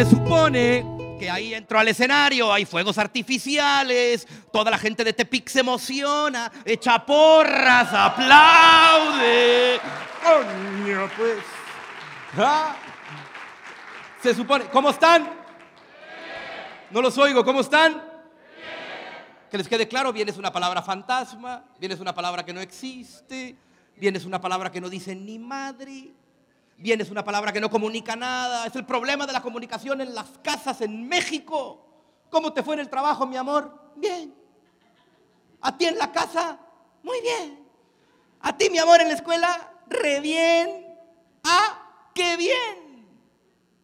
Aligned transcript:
Se 0.00 0.06
supone 0.06 1.16
que 1.18 1.28
ahí 1.28 1.52
entro 1.52 1.78
al 1.78 1.86
escenario, 1.86 2.50
hay 2.50 2.64
fuegos 2.64 2.96
artificiales, 2.96 4.26
toda 4.50 4.70
la 4.70 4.78
gente 4.78 5.04
de 5.04 5.12
Tepic 5.12 5.46
se 5.46 5.60
emociona, 5.60 6.50
echa 6.64 7.04
porras, 7.04 7.92
aplaude. 7.92 9.78
Coño, 10.24 11.06
pues. 11.18 11.40
¿Ah? 12.38 12.76
Se 14.22 14.34
supone, 14.34 14.64
¿cómo 14.72 14.88
están? 14.88 15.28
No 16.90 17.02
los 17.02 17.18
oigo, 17.18 17.44
¿cómo 17.44 17.60
están? 17.60 18.02
Que 19.50 19.58
les 19.58 19.68
quede 19.68 19.86
claro, 19.86 20.14
bien 20.14 20.30
es 20.30 20.38
una 20.38 20.50
palabra 20.50 20.80
fantasma, 20.80 21.62
bien 21.78 21.92
es 21.92 22.00
una 22.00 22.14
palabra 22.14 22.42
que 22.42 22.54
no 22.54 22.62
existe, 22.62 23.54
bien 23.96 24.16
es 24.16 24.24
una 24.24 24.40
palabra 24.40 24.72
que 24.72 24.80
no 24.80 24.88
dice 24.88 25.14
ni 25.14 25.38
madre, 25.38 26.14
bien 26.80 27.00
es 27.00 27.10
una 27.10 27.22
palabra 27.22 27.52
que 27.52 27.60
no 27.60 27.70
comunica 27.70 28.16
nada. 28.16 28.66
Es 28.66 28.74
el 28.74 28.84
problema 28.84 29.26
de 29.26 29.32
la 29.32 29.42
comunicación 29.42 30.00
en 30.00 30.14
las 30.14 30.38
casas 30.42 30.80
en 30.80 31.06
México. 31.06 31.86
¿Cómo 32.30 32.52
te 32.52 32.62
fue 32.62 32.74
en 32.74 32.80
el 32.80 32.88
trabajo, 32.88 33.26
mi 33.26 33.36
amor? 33.36 33.92
Bien. 33.96 34.34
¿A 35.60 35.76
ti 35.76 35.84
en 35.84 35.98
la 35.98 36.10
casa? 36.10 36.58
Muy 37.02 37.20
bien. 37.20 37.66
¿A 38.40 38.56
ti, 38.56 38.70
mi 38.70 38.78
amor, 38.78 39.00
en 39.00 39.08
la 39.08 39.14
escuela? 39.14 39.72
Re 39.86 40.20
bien. 40.20 40.96
Ah, 41.44 42.10
qué 42.14 42.36
bien. 42.36 43.08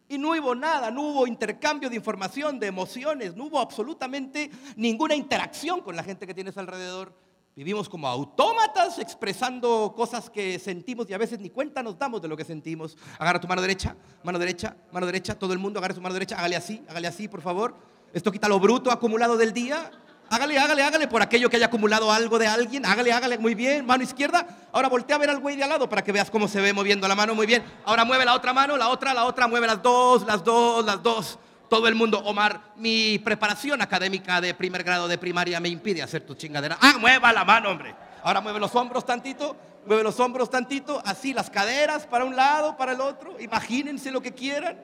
Y 0.09 0.17
no 0.17 0.29
hubo 0.29 0.55
nada, 0.55 0.89
no 0.89 1.01
hubo 1.01 1.27
intercambio 1.27 1.89
de 1.89 1.97
información, 1.97 2.59
de 2.59 2.67
emociones, 2.67 3.35
no 3.35 3.45
hubo 3.45 3.59
absolutamente 3.59 4.49
ninguna 4.77 5.15
interacción 5.15 5.81
con 5.81 5.97
la 5.97 6.03
gente 6.03 6.25
que 6.25 6.33
tienes 6.33 6.57
alrededor. 6.57 7.13
Vivimos 7.57 7.89
como 7.89 8.07
autómatas 8.07 8.99
expresando 8.99 9.91
cosas 9.97 10.29
que 10.29 10.59
sentimos 10.59 11.09
y 11.09 11.15
a 11.15 11.17
veces 11.17 11.39
ni 11.39 11.49
cuenta 11.49 11.81
nos 11.81 11.97
damos 11.97 12.21
de 12.21 12.27
lo 12.27 12.37
que 12.37 12.45
sentimos. 12.45 12.95
Agarra 13.17 13.41
tu 13.41 13.47
mano 13.47 13.63
derecha, 13.63 13.95
mano 14.23 14.37
derecha, 14.37 14.77
mano 14.91 15.07
derecha, 15.07 15.33
todo 15.33 15.53
el 15.53 15.57
mundo 15.57 15.79
agarra 15.79 15.95
su 15.95 16.01
mano 16.01 16.13
derecha, 16.13 16.37
hágale 16.37 16.55
así, 16.55 16.85
hágale 16.87 17.07
así, 17.07 17.27
por 17.27 17.41
favor. 17.41 17.73
Esto 18.13 18.31
quita 18.31 18.47
lo 18.47 18.59
bruto 18.59 18.91
acumulado 18.91 19.37
del 19.37 19.53
día. 19.53 19.89
Hágale, 20.29 20.59
hágale, 20.59 20.83
hágale 20.83 21.07
por 21.07 21.23
aquello 21.23 21.49
que 21.49 21.55
haya 21.55 21.65
acumulado 21.65 22.11
algo 22.11 22.37
de 22.37 22.45
alguien. 22.45 22.85
Hágale, 22.85 23.11
hágale, 23.11 23.39
muy 23.39 23.55
bien. 23.55 23.87
Mano 23.87 24.03
izquierda. 24.03 24.45
Ahora 24.71 24.87
voltea 24.87 25.15
a 25.15 25.19
ver 25.19 25.31
al 25.31 25.39
güey 25.39 25.55
de 25.55 25.63
al 25.63 25.69
lado 25.69 25.89
para 25.89 26.03
que 26.03 26.11
veas 26.11 26.29
cómo 26.29 26.47
se 26.47 26.61
ve 26.61 26.73
moviendo 26.73 27.07
la 27.07 27.15
mano. 27.15 27.33
Muy 27.33 27.47
bien. 27.47 27.63
Ahora 27.85 28.05
mueve 28.05 28.23
la 28.23 28.35
otra 28.35 28.53
mano, 28.53 28.77
la 28.77 28.89
otra, 28.89 29.15
la 29.15 29.25
otra. 29.25 29.47
Mueve 29.47 29.65
las 29.65 29.81
dos, 29.81 30.27
las 30.27 30.43
dos, 30.43 30.85
las 30.85 31.01
dos. 31.01 31.39
Todo 31.69 31.87
el 31.87 31.95
mundo, 31.95 32.19
Omar, 32.19 32.61
mi 32.77 33.19
preparación 33.19 33.81
académica 33.81 34.39
de 34.39 34.53
primer 34.53 34.83
grado 34.83 35.07
de 35.07 35.17
primaria 35.17 35.59
me 35.59 35.69
impide 35.69 36.01
hacer 36.01 36.25
tu 36.25 36.33
chingadera. 36.35 36.77
Ah, 36.81 36.95
mueva 36.99 37.33
la 37.33 37.43
mano, 37.43 37.69
hombre. 37.69 37.93
Ahora 38.23 38.39
mueve 38.39 38.59
los 38.59 38.73
hombros 38.75 39.05
tantito, 39.05 39.55
mueve 39.85 40.03
los 40.03 40.19
hombros 40.19 40.49
tantito, 40.49 41.01
así 41.05 41.33
las 41.33 41.49
caderas 41.49 42.05
para 42.05 42.23
un 42.23 42.35
lado, 42.35 42.77
para 42.77 42.93
el 42.93 43.01
otro. 43.01 43.39
Imagínense 43.39 44.11
lo 44.11 44.21
que 44.21 44.33
quieran. 44.33 44.77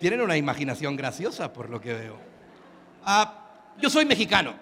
Tienen 0.00 0.20
una 0.20 0.36
imaginación 0.36 0.96
graciosa 0.96 1.52
por 1.52 1.70
lo 1.70 1.80
que 1.80 1.92
veo. 1.92 2.18
Ah, 3.04 3.34
yo 3.78 3.88
soy 3.88 4.04
mexicano 4.04 4.54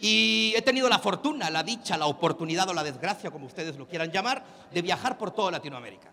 y 0.00 0.54
he 0.56 0.62
tenido 0.62 0.88
la 0.88 0.98
fortuna, 0.98 1.50
la 1.50 1.62
dicha, 1.62 1.96
la 1.96 2.06
oportunidad 2.06 2.68
o 2.68 2.74
la 2.74 2.82
desgracia, 2.82 3.30
como 3.30 3.46
ustedes 3.46 3.76
lo 3.76 3.86
quieran 3.86 4.10
llamar, 4.10 4.42
de 4.72 4.82
viajar 4.82 5.18
por 5.18 5.30
toda 5.30 5.50
Latinoamérica. 5.50 6.10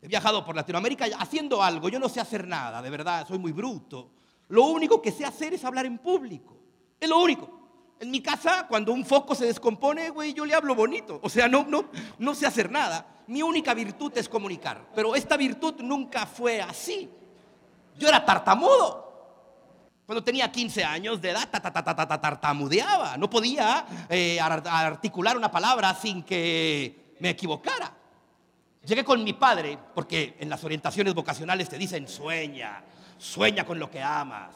He 0.00 0.08
viajado 0.08 0.44
por 0.44 0.54
Latinoamérica 0.54 1.06
haciendo 1.18 1.62
algo, 1.62 1.88
yo 1.88 1.98
no 1.98 2.08
sé 2.08 2.20
hacer 2.20 2.46
nada, 2.46 2.82
de 2.82 2.90
verdad, 2.90 3.26
soy 3.26 3.38
muy 3.38 3.52
bruto. 3.52 4.10
Lo 4.48 4.64
único 4.64 5.02
que 5.02 5.10
sé 5.10 5.24
hacer 5.24 5.54
es 5.54 5.64
hablar 5.64 5.86
en 5.86 5.98
público, 5.98 6.56
es 7.00 7.08
lo 7.08 7.18
único. 7.18 7.56
En 7.98 8.10
mi 8.10 8.20
casa, 8.20 8.66
cuando 8.68 8.92
un 8.92 9.06
foco 9.06 9.34
se 9.34 9.46
descompone, 9.46 10.10
güey, 10.10 10.34
yo 10.34 10.44
le 10.44 10.54
hablo 10.54 10.74
bonito. 10.74 11.18
O 11.22 11.30
sea, 11.30 11.48
no, 11.48 11.64
no, 11.66 11.86
no 12.18 12.34
sé 12.34 12.46
hacer 12.46 12.70
nada. 12.70 13.06
Mi 13.26 13.42
única 13.42 13.72
virtud 13.72 14.12
es 14.16 14.28
comunicar. 14.28 14.90
Pero 14.94 15.16
esta 15.16 15.38
virtud 15.38 15.76
nunca 15.80 16.26
fue 16.26 16.60
así. 16.60 17.08
Yo 17.98 18.08
era 18.08 18.22
tartamudo. 18.22 19.06
Cuando 20.04 20.22
tenía 20.22 20.52
15 20.52 20.84
años 20.84 21.22
de 21.22 21.30
edad, 21.30 21.48
tartamudeaba. 21.50 23.16
No 23.16 23.30
podía 23.30 23.86
eh, 24.10 24.38
articular 24.40 25.36
una 25.36 25.50
palabra 25.50 25.94
sin 25.94 26.22
que 26.22 27.16
me 27.18 27.30
equivocara. 27.30 27.95
Llegué 28.86 29.04
con 29.04 29.24
mi 29.24 29.32
padre, 29.32 29.76
porque 29.94 30.36
en 30.38 30.48
las 30.48 30.62
orientaciones 30.62 31.12
vocacionales 31.12 31.68
te 31.68 31.76
dicen 31.76 32.06
sueña, 32.06 32.84
sueña 33.18 33.66
con 33.66 33.80
lo 33.80 33.90
que 33.90 34.00
amas, 34.00 34.54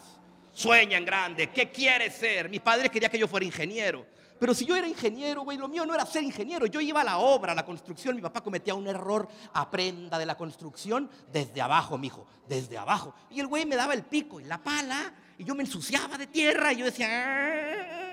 sueña 0.52 0.98
en 0.98 1.04
grande, 1.04 1.50
¿qué 1.50 1.70
quieres 1.70 2.14
ser? 2.14 2.48
Mi 2.48 2.60
padre 2.60 2.90
quería 2.90 3.08
que 3.08 3.18
yo 3.18 3.26
fuera 3.26 3.44
ingeniero. 3.44 4.06
Pero 4.38 4.54
si 4.54 4.64
yo 4.64 4.76
era 4.76 4.86
ingeniero, 4.86 5.42
güey, 5.42 5.58
lo 5.58 5.68
mío 5.68 5.84
no 5.84 5.94
era 5.94 6.06
ser 6.06 6.22
ingeniero. 6.22 6.64
Yo 6.64 6.80
iba 6.80 7.02
a 7.02 7.04
la 7.04 7.18
obra, 7.18 7.52
a 7.52 7.54
la 7.54 7.66
construcción. 7.66 8.16
Mi 8.16 8.22
papá 8.22 8.40
cometía 8.40 8.74
un 8.74 8.86
error. 8.86 9.28
Aprenda 9.52 10.18
de 10.18 10.24
la 10.24 10.34
construcción 10.34 11.10
desde 11.30 11.60
abajo, 11.60 11.98
mijo, 11.98 12.26
desde 12.48 12.78
abajo. 12.78 13.14
Y 13.30 13.40
el 13.40 13.48
güey 13.48 13.66
me 13.66 13.76
daba 13.76 13.92
el 13.92 14.04
pico 14.04 14.40
y 14.40 14.44
la 14.44 14.56
pala 14.56 15.12
y 15.36 15.44
yo 15.44 15.54
me 15.54 15.62
ensuciaba 15.62 16.16
de 16.16 16.26
tierra 16.26 16.72
y 16.72 16.76
yo 16.76 16.84
decía, 16.86 17.08
ah, 17.10 18.09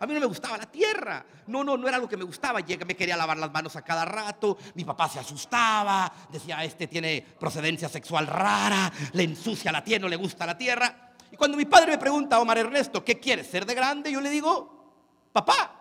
a 0.00 0.06
mí 0.06 0.14
no 0.14 0.20
me 0.20 0.26
gustaba 0.26 0.56
la 0.56 0.66
tierra. 0.66 1.24
No, 1.46 1.62
no, 1.62 1.76
no 1.76 1.86
era 1.86 1.98
lo 1.98 2.08
que 2.08 2.16
me 2.16 2.24
gustaba. 2.24 2.60
Me 2.60 2.96
quería 2.96 3.16
lavar 3.16 3.36
las 3.36 3.52
manos 3.52 3.76
a 3.76 3.82
cada 3.82 4.04
rato. 4.04 4.58
Mi 4.74 4.84
papá 4.84 5.08
se 5.08 5.20
asustaba. 5.20 6.12
Decía, 6.32 6.64
este 6.64 6.88
tiene 6.88 7.24
procedencia 7.38 7.88
sexual 7.88 8.26
rara. 8.26 8.92
Le 9.12 9.24
ensucia 9.24 9.70
la 9.70 9.84
tierra, 9.84 10.02
no 10.02 10.08
le 10.08 10.16
gusta 10.16 10.46
la 10.46 10.58
tierra. 10.58 11.12
Y 11.30 11.36
cuando 11.36 11.56
mi 11.56 11.66
padre 11.66 11.92
me 11.92 11.98
pregunta, 11.98 12.40
Omar 12.40 12.58
Ernesto, 12.58 13.04
¿qué 13.04 13.20
quieres 13.20 13.46
ser 13.46 13.64
de 13.66 13.74
grande? 13.74 14.10
Yo 14.10 14.20
le 14.20 14.30
digo, 14.30 15.28
papá, 15.32 15.78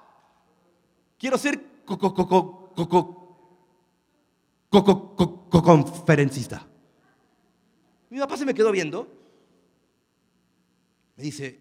quiero 1.18 1.38
ser 1.38 1.59
conferencista. 5.50 6.68
Mi 8.09 8.19
papá 8.19 8.38
se 8.38 8.46
me 8.46 8.53
quedó 8.53 8.72
viendo 8.72 9.19
me 11.19 11.25
dice, 11.25 11.59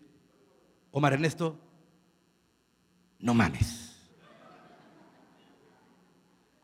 Omar 0.92 1.14
Ernesto, 1.14 1.58
no 3.20 3.34
mames. 3.34 3.96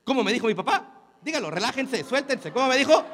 ¿Cómo 0.05 0.23
me 0.23 0.33
dijo 0.33 0.47
mi 0.47 0.55
papá? 0.55 0.85
Dígalo, 1.23 1.51
relájense, 1.51 2.05
suéltense. 2.05 2.53
¿Cómo 2.53 2.69
me 2.69 2.77
dijo? 2.77 3.05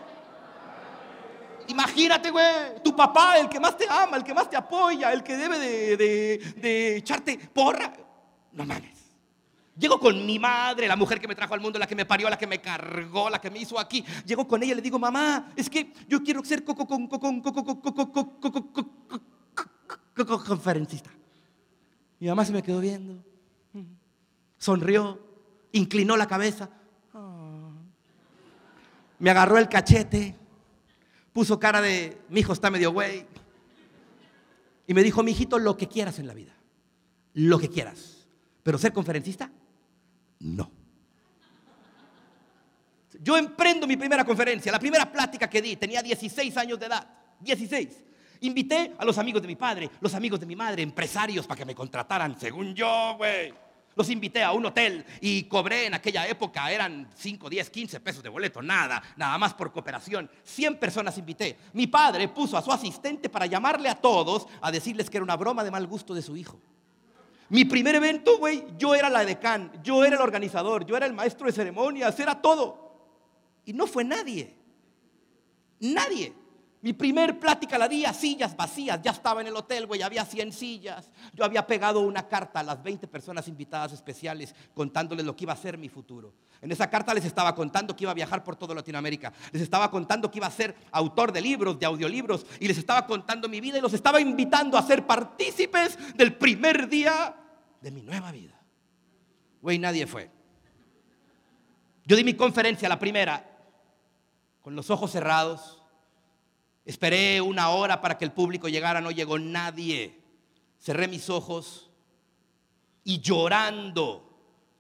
Imagínate, 1.69 2.31
güey, 2.31 2.83
tu 2.83 2.97
papá, 2.97 3.39
el 3.39 3.49
que 3.49 3.61
más 3.61 3.77
te 3.77 3.87
ama, 3.89 4.17
el 4.17 4.25
que 4.25 4.35
más 4.35 4.51
te 4.51 4.57
apoya, 4.57 5.13
el 5.13 5.23
que 5.23 5.37
debe 5.37 5.59
de, 5.59 5.97
de 6.57 6.97
echarte 6.97 7.39
porra. 7.53 7.93
No 8.53 8.65
mames. 8.65 8.99
Llego 9.79 10.01
con 10.01 10.27
mi 10.27 10.39
madre, 10.39 10.89
la 10.89 10.97
mujer 10.97 11.21
que 11.21 11.29
me 11.29 11.35
trajo 11.35 11.55
al 11.55 11.61
mundo, 11.61 11.79
la 11.79 11.87
que 11.87 11.95
me 11.95 12.05
parió, 12.05 12.29
la 12.29 12.37
que 12.37 12.47
me 12.47 12.61
cargó, 12.61 13.31
la 13.31 13.41
que 13.41 13.51
me 13.51 13.61
hizo 13.61 13.79
aquí. 13.79 14.05
Llego 14.27 14.47
con 14.47 14.63
ella 14.63 14.73
y 14.73 14.77
le 14.77 14.83
digo, 14.83 14.99
mamá, 14.99 15.53
es 15.57 15.71
que 15.71 15.95
yo 16.09 16.23
quiero 16.23 16.45
ser 16.45 16.65
coco 16.65 16.87
con 16.87 17.09
conferencista. 20.47 21.11
Mi 22.19 22.29
mamá 22.29 22.45
se 22.45 22.53
me 22.53 22.63
quedó 22.63 22.81
viendo, 22.81 23.25
sonrió, 24.59 25.21
inclinó 25.73 26.17
la 26.17 26.27
cabeza, 26.27 26.71
me 29.19 29.31
agarró 29.31 29.59
el 29.59 29.69
cachete, 29.69 30.37
puso 31.33 31.59
cara 31.59 31.81
de, 31.81 32.21
mi 32.29 32.41
hijo 32.41 32.53
está 32.53 32.71
medio 32.71 32.93
güey, 32.93 33.27
y 34.87 34.95
me 34.95 35.03
dijo, 35.03 35.23
mi 35.23 35.33
hijito, 35.33 35.59
lo 35.59 35.77
que 35.77 35.89
quieras 35.89 36.19
en 36.19 36.27
la 36.27 36.35
vida, 36.35 36.55
lo 37.35 37.59
que 37.59 37.69
quieras, 37.69 38.29
pero 38.63 38.79
ser 38.79 38.93
conferencista, 38.93 39.51
no. 40.41 40.71
Yo 43.23 43.37
emprendo 43.37 43.87
mi 43.87 43.97
primera 43.97 44.25
conferencia, 44.25 44.73
la 44.73 44.79
primera 44.79 45.11
plática 45.11 45.49
que 45.49 45.61
di, 45.61 45.77
tenía 45.77 46.03
16 46.03 46.57
años 46.57 46.81
de 46.81 46.87
edad, 46.87 47.07
16. 47.41 48.10
Invité 48.43 48.95
a 48.99 49.05
los 49.05 49.19
amigos 49.19 49.43
de 49.43 49.49
mi 49.49 49.57
padre, 49.57 49.91
los 50.01 50.15
amigos 50.15 50.41
de 50.41 50.47
mi 50.47 50.57
madre, 50.57 50.83
empresarios 50.83 51.47
para 51.47 51.59
que 51.59 51.65
me 51.65 51.75
contrataran, 51.75 52.39
según 52.39 52.75
yo, 52.75 53.15
güey. 53.19 53.53
Los 53.97 54.09
invité 54.09 54.43
a 54.43 54.53
un 54.53 54.65
hotel 54.65 55.05
y 55.21 55.43
cobré 55.45 55.87
en 55.87 55.95
aquella 55.95 56.27
época, 56.27 56.71
eran 56.71 57.09
5, 57.15 57.51
10, 57.51 57.71
15 57.71 58.01
pesos 58.01 58.23
de 58.23 58.29
boleto, 58.29 58.63
nada, 58.63 59.03
nada 59.17 59.37
más 59.37 59.53
por 59.53 59.73
cooperación. 59.73 60.31
100 60.45 60.79
personas 60.79 61.19
invité. 61.19 61.59
Mi 61.75 61.87
padre 61.87 62.29
puso 62.29 62.57
a 62.57 62.63
su 62.63 62.73
asistente 62.73 63.29
para 63.29 63.47
llamarle 63.47 63.89
a 63.89 63.97
todos 63.97 64.47
a 64.63 64.71
decirles 64.71 65.11
que 65.11 65.19
era 65.19 65.25
una 65.25 65.37
broma 65.37 65.65
de 65.65 65.71
mal 65.71 65.87
gusto 65.87 66.15
de 66.15 66.23
su 66.23 66.37
hijo. 66.37 66.59
Mi 67.51 67.65
primer 67.65 67.97
evento, 67.97 68.39
güey, 68.39 68.65
yo 68.79 68.95
era 68.95 69.11
la 69.11 69.25
decán, 69.25 69.73
yo 69.83 70.05
era 70.05 70.15
el 70.15 70.23
organizador, 70.23 70.87
yo 70.87 70.97
era 70.97 71.07
el 71.07 71.13
maestro 71.13 71.47
de 71.47 71.53
ceremonias, 71.53 72.19
era 72.21 72.41
todo. 72.41 72.95
Y 73.65 73.73
no 73.73 73.89
fue 73.89 74.05
nadie. 74.05 74.55
Nadie. 75.81 76.33
Mi 76.83 76.95
primer 76.95 77.39
plática 77.39 77.77
la 77.77 77.89
di 77.89 78.07
a 78.07 78.15
sillas 78.15 78.57
vacías. 78.57 79.03
Ya 79.03 79.11
estaba 79.11 79.43
en 79.43 79.49
el 79.49 79.57
hotel, 79.57 79.87
güey, 79.87 80.01
había 80.01 80.25
100 80.25 80.53
sillas. 80.53 81.11
Yo 81.35 81.45
había 81.45 81.67
pegado 81.67 82.01
una 82.01 82.27
carta 82.27 82.61
a 82.61 82.63
las 82.63 82.83
20 82.83 83.07
personas 83.07 83.47
invitadas 83.49 83.93
especiales 83.93 84.55
contándoles 84.73 85.27
lo 85.27 85.37
que 85.37 85.45
iba 85.45 85.53
a 85.53 85.57
ser 85.57 85.77
mi 85.77 85.91
futuro. 85.91 86.33
En 86.63 86.73
esa 86.73 86.89
carta 86.89 87.13
les 87.13 87.27
estaba 87.27 87.55
contando 87.55 87.95
que 87.95 88.05
iba 88.05 88.13
a 88.13 88.15
viajar 88.15 88.43
por 88.43 88.57
toda 88.57 88.75
Latinoamérica. 88.75 89.31
Les 89.53 89.61
estaba 89.61 89.91
contando 89.91 90.31
que 90.31 90.39
iba 90.39 90.47
a 90.47 90.51
ser 90.51 90.75
autor 90.91 91.33
de 91.33 91.43
libros, 91.43 91.79
de 91.79 91.85
audiolibros. 91.85 92.47
Y 92.61 92.67
les 92.67 92.79
estaba 92.79 93.07
contando 93.07 93.47
mi 93.47 93.61
vida 93.61 93.77
y 93.77 93.83
los 93.83 93.93
estaba 93.93 94.19
invitando 94.19 94.79
a 94.79 94.83
ser 94.83 95.07
partícipes 95.07 95.99
del 96.17 96.35
primer 96.37 96.89
día 96.89 97.37
de 97.83 97.91
mi 97.91 98.01
nueva 98.01 98.33
vida. 98.33 98.59
Güey, 99.61 99.79
nadie 99.79 100.07
fue. 100.07 100.31
Yo 102.07 102.17
di 102.17 102.25
mi 102.25 102.35
conferencia, 102.35 102.89
la 102.89 102.99
primera, 102.99 103.47
con 104.63 104.75
los 104.75 104.89
ojos 104.89 105.11
cerrados 105.11 105.80
Esperé 106.91 107.41
una 107.41 107.69
hora 107.71 108.01
para 108.01 108.19
que 108.19 108.25
el 108.25 108.33
público 108.33 108.69
llegara, 108.69 109.01
no 109.01 109.13
llegó 109.13 109.39
nadie. 109.39 110.13
Cerré 110.81 111.07
mis 111.07 111.31
ojos 111.31 111.89
y 113.05 113.21
llorando 113.21 114.29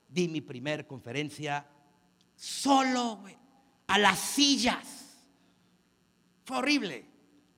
di 0.08 0.26
mi 0.26 0.40
primer 0.40 0.88
conferencia 0.88 1.64
solo, 2.34 3.20
a 3.86 3.96
las 3.96 4.18
sillas. 4.18 5.20
Fue 6.42 6.56
horrible, 6.56 7.06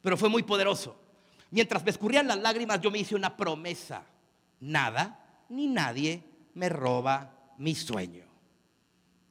pero 0.02 0.18
fue 0.18 0.28
muy 0.28 0.42
poderoso. 0.42 1.00
Mientras 1.50 1.82
me 1.82 1.90
escurrían 1.90 2.26
las 2.26 2.38
lágrimas, 2.38 2.78
yo 2.82 2.90
me 2.90 2.98
hice 2.98 3.14
una 3.14 3.34
promesa. 3.34 4.04
Nada 4.60 5.46
ni 5.48 5.66
nadie 5.66 6.22
me 6.52 6.68
roba 6.68 7.54
mi 7.56 7.74
sueño. 7.74 8.26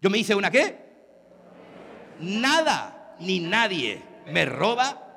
Yo 0.02 0.10
me 0.10 0.18
hice 0.18 0.34
una 0.34 0.50
qué? 0.50 0.80
Nada 2.22 3.16
ni 3.20 3.40
nadie 3.40 4.02
me 4.26 4.46
roba 4.46 5.10
mi 5.10 5.11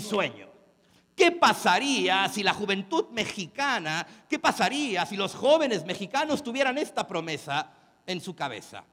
sueño. 0.00 0.48
¿Qué 1.14 1.30
pasaría 1.30 2.28
si 2.28 2.42
la 2.42 2.54
juventud 2.54 3.06
mexicana, 3.10 4.06
qué 4.28 4.38
pasaría 4.38 5.06
si 5.06 5.16
los 5.16 5.34
jóvenes 5.34 5.84
mexicanos 5.84 6.42
tuvieran 6.42 6.76
esta 6.76 7.06
promesa 7.06 7.72
en 8.06 8.20
su 8.20 8.34
cabeza? 8.34 8.84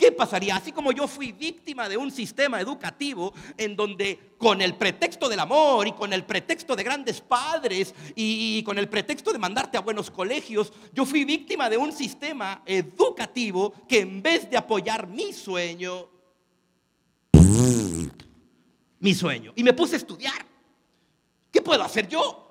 ¿Qué 0.00 0.12
pasaría? 0.12 0.56
Así 0.56 0.72
como 0.72 0.92
yo 0.92 1.06
fui 1.06 1.32
víctima 1.32 1.86
de 1.86 1.98
un 1.98 2.10
sistema 2.10 2.58
educativo 2.58 3.34
en 3.58 3.76
donde 3.76 4.34
con 4.38 4.62
el 4.62 4.74
pretexto 4.76 5.28
del 5.28 5.40
amor 5.40 5.88
y 5.88 5.92
con 5.92 6.14
el 6.14 6.24
pretexto 6.24 6.74
de 6.74 6.84
grandes 6.84 7.20
padres 7.20 7.94
y 8.14 8.62
con 8.62 8.78
el 8.78 8.88
pretexto 8.88 9.30
de 9.30 9.38
mandarte 9.38 9.76
a 9.76 9.82
buenos 9.82 10.10
colegios, 10.10 10.72
yo 10.94 11.04
fui 11.04 11.26
víctima 11.26 11.68
de 11.68 11.76
un 11.76 11.92
sistema 11.92 12.62
educativo 12.64 13.74
que 13.86 14.00
en 14.00 14.22
vez 14.22 14.48
de 14.48 14.56
apoyar 14.56 15.06
mi 15.06 15.34
sueño, 15.34 16.08
mi 19.00 19.14
sueño, 19.14 19.52
y 19.56 19.64
me 19.64 19.72
puse 19.72 19.96
a 19.96 19.98
estudiar. 19.98 20.46
¿Qué 21.50 21.60
puedo 21.60 21.82
hacer 21.82 22.06
yo? 22.08 22.46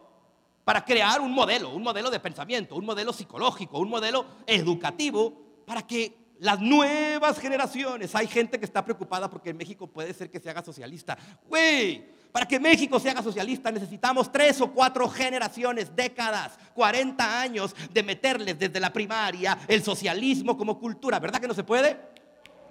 Para 0.65 0.83
crear 0.83 1.21
un 1.21 1.31
modelo, 1.31 1.69
un 1.69 1.81
modelo 1.81 2.11
de 2.11 2.19
pensamiento, 2.19 2.75
un 2.75 2.85
modelo 2.85 3.13
psicológico, 3.13 3.79
un 3.79 3.89
modelo 3.89 4.25
educativo, 4.45 5.63
para 5.65 5.85
que 5.85 6.19
las 6.39 6.59
nuevas 6.59 7.37
generaciones, 7.39 8.15
hay 8.15 8.27
gente 8.27 8.59
que 8.59 8.65
está 8.65 8.83
preocupada 8.83 9.29
porque 9.29 9.49
en 9.49 9.57
México 9.57 9.87
puede 9.87 10.13
ser 10.13 10.29
que 10.31 10.39
se 10.39 10.49
haga 10.49 10.63
socialista. 10.63 11.17
Güey, 11.47 12.03
para 12.31 12.47
que 12.47 12.59
México 12.59 12.99
se 12.99 13.09
haga 13.09 13.21
socialista 13.21 13.71
necesitamos 13.71 14.31
tres 14.31 14.61
o 14.61 14.71
cuatro 14.71 15.09
generaciones, 15.09 15.95
décadas, 15.95 16.57
40 16.73 17.41
años 17.41 17.75
de 17.91 18.03
meterles 18.03 18.57
desde 18.57 18.79
la 18.79 18.93
primaria 18.93 19.57
el 19.67 19.83
socialismo 19.83 20.57
como 20.57 20.79
cultura. 20.79 21.19
¿Verdad 21.19 21.41
que 21.41 21.47
no 21.47 21.53
se 21.53 21.63
puede? 21.63 21.97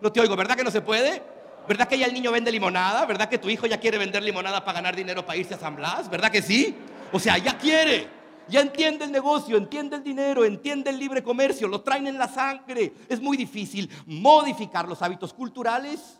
No 0.00 0.10
te 0.10 0.20
oigo, 0.20 0.34
¿verdad 0.34 0.56
que 0.56 0.64
no 0.64 0.70
se 0.70 0.80
puede? 0.80 1.37
¿Verdad 1.68 1.86
que 1.86 1.98
ya 1.98 2.06
el 2.06 2.14
niño 2.14 2.32
vende 2.32 2.50
limonada? 2.50 3.04
¿Verdad 3.04 3.28
que 3.28 3.36
tu 3.36 3.50
hijo 3.50 3.66
ya 3.66 3.78
quiere 3.78 3.98
vender 3.98 4.22
limonada 4.22 4.64
para 4.64 4.76
ganar 4.76 4.96
dinero 4.96 5.26
para 5.26 5.36
irse 5.38 5.52
a 5.52 5.58
San 5.58 5.76
Blas? 5.76 6.08
¿Verdad 6.08 6.30
que 6.30 6.40
sí? 6.40 6.74
O 7.12 7.20
sea, 7.20 7.36
ya 7.36 7.58
quiere. 7.58 8.08
Ya 8.48 8.62
entiende 8.62 9.04
el 9.04 9.12
negocio, 9.12 9.58
entiende 9.58 9.96
el 9.96 10.02
dinero, 10.02 10.46
entiende 10.46 10.88
el 10.88 10.98
libre 10.98 11.22
comercio, 11.22 11.68
lo 11.68 11.82
traen 11.82 12.06
en 12.06 12.16
la 12.16 12.26
sangre. 12.26 12.94
Es 13.06 13.20
muy 13.20 13.36
difícil 13.36 13.90
modificar 14.06 14.88
los 14.88 15.02
hábitos 15.02 15.34
culturales 15.34 16.18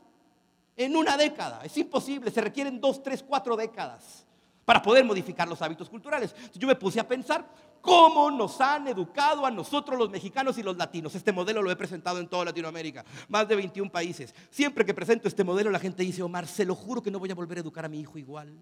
en 0.77 0.95
una 0.95 1.17
década. 1.17 1.61
Es 1.65 1.75
imposible, 1.79 2.31
se 2.31 2.43
requieren 2.43 2.79
dos, 2.79 3.03
tres, 3.03 3.25
cuatro 3.27 3.57
décadas 3.57 4.27
para 4.67 4.83
poder 4.83 5.03
modificar 5.03 5.49
los 5.49 5.63
hábitos 5.63 5.89
culturales. 5.89 6.35
yo 6.53 6.69
me 6.69 6.75
puse 6.75 7.01
a 7.01 7.09
pensar 7.09 7.49
cómo 7.81 8.31
nos 8.31 8.61
han 8.61 8.89
educado 8.89 9.47
a 9.47 9.51
nosotros 9.51 9.99
los 9.99 10.11
mexicanos 10.11 10.59
y 10.59 10.63
los 10.63 10.77
latinos. 10.77 11.15
Este 11.15 11.33
modelo 11.33 11.63
lo 11.63 11.71
he 11.71 11.77
presentado 11.77 12.19
en 12.19 12.29
toda 12.29 12.47
Latinoamérica, 12.47 13.05
más 13.29 13.49
de 13.49 13.57
21 13.57 13.91
países. 13.91 14.35
Siempre 14.51 14.85
que 14.85 14.95
presento 14.95 15.29
este 15.29 15.45
modelo 15.45 15.71
la 15.71 15.79
gente 15.79 16.03
dice, 16.03 16.23
Omar, 16.23 16.47
se 16.47 16.65
lo 16.65 16.75
juro 16.75 17.03
que 17.03 17.11
no 17.11 17.19
voy 17.19 17.31
a 17.31 17.35
volver 17.35 17.59
a 17.59 17.61
educar 17.61 17.85
a 17.85 17.89
mi 17.89 18.01
hijo 18.01 18.19
igual. 18.19 18.57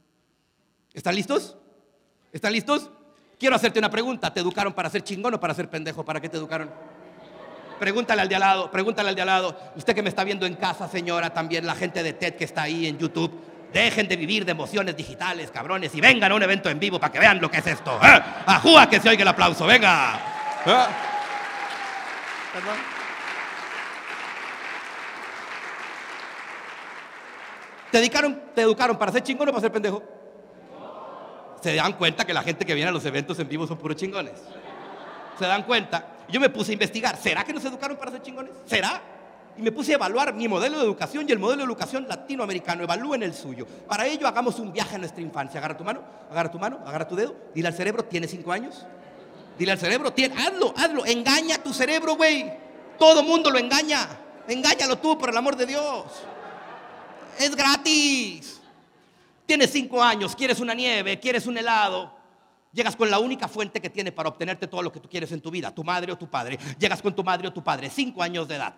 ¿Están 0.93 1.15
listos? 1.15 1.57
¿Están 2.33 2.53
listos? 2.53 2.91
Quiero 3.39 3.57
hacerte 3.57 3.79
una 3.79 3.91
pregunta. 3.91 4.33
¿Te 4.33 4.41
educaron 4.41 4.73
para 4.73 4.89
ser 4.89 5.03
chingón 5.03 5.35
o 5.35 5.41
para 5.41 5.55
ser 5.55 5.69
pendejo? 5.69 6.05
¿Para 6.05 6.21
qué 6.21 6.29
te 6.29 6.37
educaron? 6.37 6.71
Pregúntale 7.79 8.23
al 8.23 8.29
de 8.29 8.35
al 8.35 8.41
lado, 8.41 8.71
pregúntale 8.71 9.11
al 9.11 9.15
de 9.15 9.21
al 9.21 9.27
lado. 9.27 9.57
Usted 9.77 9.95
que 9.95 10.03
me 10.03 10.09
está 10.09 10.25
viendo 10.25 10.47
en 10.47 10.55
casa, 10.55 10.89
señora, 10.89 11.35
también 11.35 11.67
la 11.67 11.75
gente 11.75 12.03
de 12.03 12.15
TED 12.15 12.37
que 12.37 12.45
está 12.45 12.63
ahí 12.63 12.87
en 12.87 12.97
YouTube. 12.97 13.31
Dejen 13.73 14.09
de 14.09 14.17
vivir 14.17 14.45
de 14.45 14.53
emociones 14.53 14.97
digitales, 14.97 15.51
cabrones, 15.51 15.95
y 15.95 16.01
vengan 16.01 16.33
a 16.33 16.35
un 16.35 16.43
evento 16.43 16.71
en 16.71 16.79
vivo 16.79 16.99
para 16.99 17.13
que 17.13 17.19
vean 17.19 17.41
lo 17.41 17.51
que 17.51 17.59
es 17.59 17.67
esto. 17.67 17.99
¿eh? 18.03 18.23
¡Ajúa 18.47 18.89
que 18.89 19.01
se 19.01 19.09
oiga 19.09 19.23
el 19.23 19.29
aplauso! 19.29 19.67
¡Venga! 19.67 20.19
¿Eh? 20.65 20.87
¿Te, 27.91 27.99
dedicaron, 27.99 28.41
¿Te 28.55 28.63
educaron 28.63 28.97
para 28.97 29.13
ser 29.13 29.23
chingón 29.23 29.49
o 29.49 29.53
para 29.53 29.61
ser 29.61 29.73
pendejo? 29.73 30.03
Se 31.61 31.75
dan 31.75 31.95
cuenta 31.95 32.25
que 32.25 32.33
la 32.33 32.43
gente 32.43 32.65
que 32.65 32.75
viene 32.75 32.89
a 32.89 32.93
los 32.93 33.05
eventos 33.05 33.39
en 33.39 33.49
vivo 33.49 33.67
son 33.67 33.79
puros 33.79 33.97
chingones. 33.97 34.41
Se 35.39 35.47
dan 35.47 35.65
cuenta. 35.65 36.17
Yo 36.29 36.41
me 36.41 36.49
puse 36.49 36.73
a 36.73 36.75
investigar. 36.75 37.17
¿Será 37.17 37.45
que 37.45 37.53
nos 37.53 37.65
educaron 37.65 37.97
para 37.97 38.13
ser 38.13 38.23
chingones? 38.23 38.53
¿Será? 38.65 39.03
Y 39.59 39.63
me 39.63 39.73
puse 39.73 39.93
a 39.93 39.95
evaluar 39.95 40.35
mi 40.35 40.49
modelo 40.49 40.79
de 40.79 40.85
educación 40.85 41.27
y 41.29 41.33
el 41.33 41.39
modelo 41.39 41.63
de 41.63 41.67
educación 41.67 42.07
latinoamericano. 42.09 42.83
Evalúen 42.83 43.23
el 43.23 43.35
suyo. 43.35 43.67
Para 43.67 44.07
ello 44.07 44.27
hagamos 44.27 44.59
un 44.59 44.73
viaje 44.73 44.97
a 44.97 44.99
nuestra 44.99 45.23
infancia. 45.23 45.59
Agarra 45.59 45.77
tu 45.77 45.85
mano, 45.85 46.03
agarra 46.31 46.51
tu 46.51 46.59
mano, 46.59 46.81
agarra 46.85 47.09
tu 47.09 47.17
dedo. 47.17 47.35
Dile 47.55 47.69
al 47.69 47.75
cerebro, 47.75 48.05
¿tiene 48.05 48.29
cinco 48.29 48.53
años? 48.53 48.85
Dile 49.59 49.73
al 49.73 49.79
cerebro, 49.79 50.13
hazlo, 50.37 50.75
hazlo. 50.77 51.07
Engaña 51.07 51.59
tu 51.63 51.73
cerebro, 51.73 52.17
güey. 52.17 52.53
Todo 52.99 53.23
mundo 53.23 53.51
lo 53.51 53.59
engaña. 53.59 54.09
Engáñalo 54.47 54.99
tú, 54.99 55.17
por 55.19 55.31
el 55.31 55.37
amor 55.37 55.57
de 55.57 55.67
Dios. 55.67 56.05
Es 57.39 57.57
gratis. 57.57 58.61
Tienes 59.47 59.71
cinco 59.71 60.03
años, 60.03 60.35
quieres 60.35 60.61
una 60.61 60.75
nieve, 60.75 61.19
quieres 61.21 61.47
un 61.47 61.57
helado. 61.57 62.13
Llegas 62.73 62.97
con 62.97 63.11
la 63.11 63.19
única 63.19 63.49
fuente 63.49 63.81
que 63.81 63.89
tiene 63.89 64.13
para 64.13 64.29
obtenerte 64.29 64.67
todo 64.67 64.83
lo 64.83 64.93
que 64.93 65.01
tú 65.01 65.09
quieres 65.09 65.33
en 65.33 65.41
tu 65.41 65.51
vida, 65.51 65.75
tu 65.75 65.83
madre 65.83 66.13
o 66.13 66.19
tu 66.19 66.29
padre. 66.29 66.59
Llegas 66.79 67.01
con 67.01 67.15
tu 67.15 67.25
madre 67.25 67.49
o 67.49 67.53
tu 67.53 67.63
padre, 67.63 67.89
cinco 67.89 68.23
años 68.23 68.47
de 68.47 68.57
edad. 68.57 68.75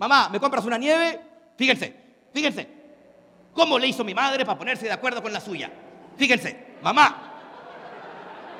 Mamá, 0.00 0.30
¿me 0.30 0.40
compras 0.40 0.64
una 0.64 0.78
nieve? 0.78 1.20
Fíjense, 1.58 1.94
fíjense. 2.32 2.66
¿Cómo 3.52 3.78
le 3.78 3.86
hizo 3.86 4.02
mi 4.02 4.14
madre 4.14 4.46
para 4.46 4.58
ponerse 4.58 4.86
de 4.86 4.92
acuerdo 4.92 5.22
con 5.22 5.30
la 5.30 5.40
suya? 5.40 5.70
Fíjense, 6.16 6.78
mamá, 6.80 7.34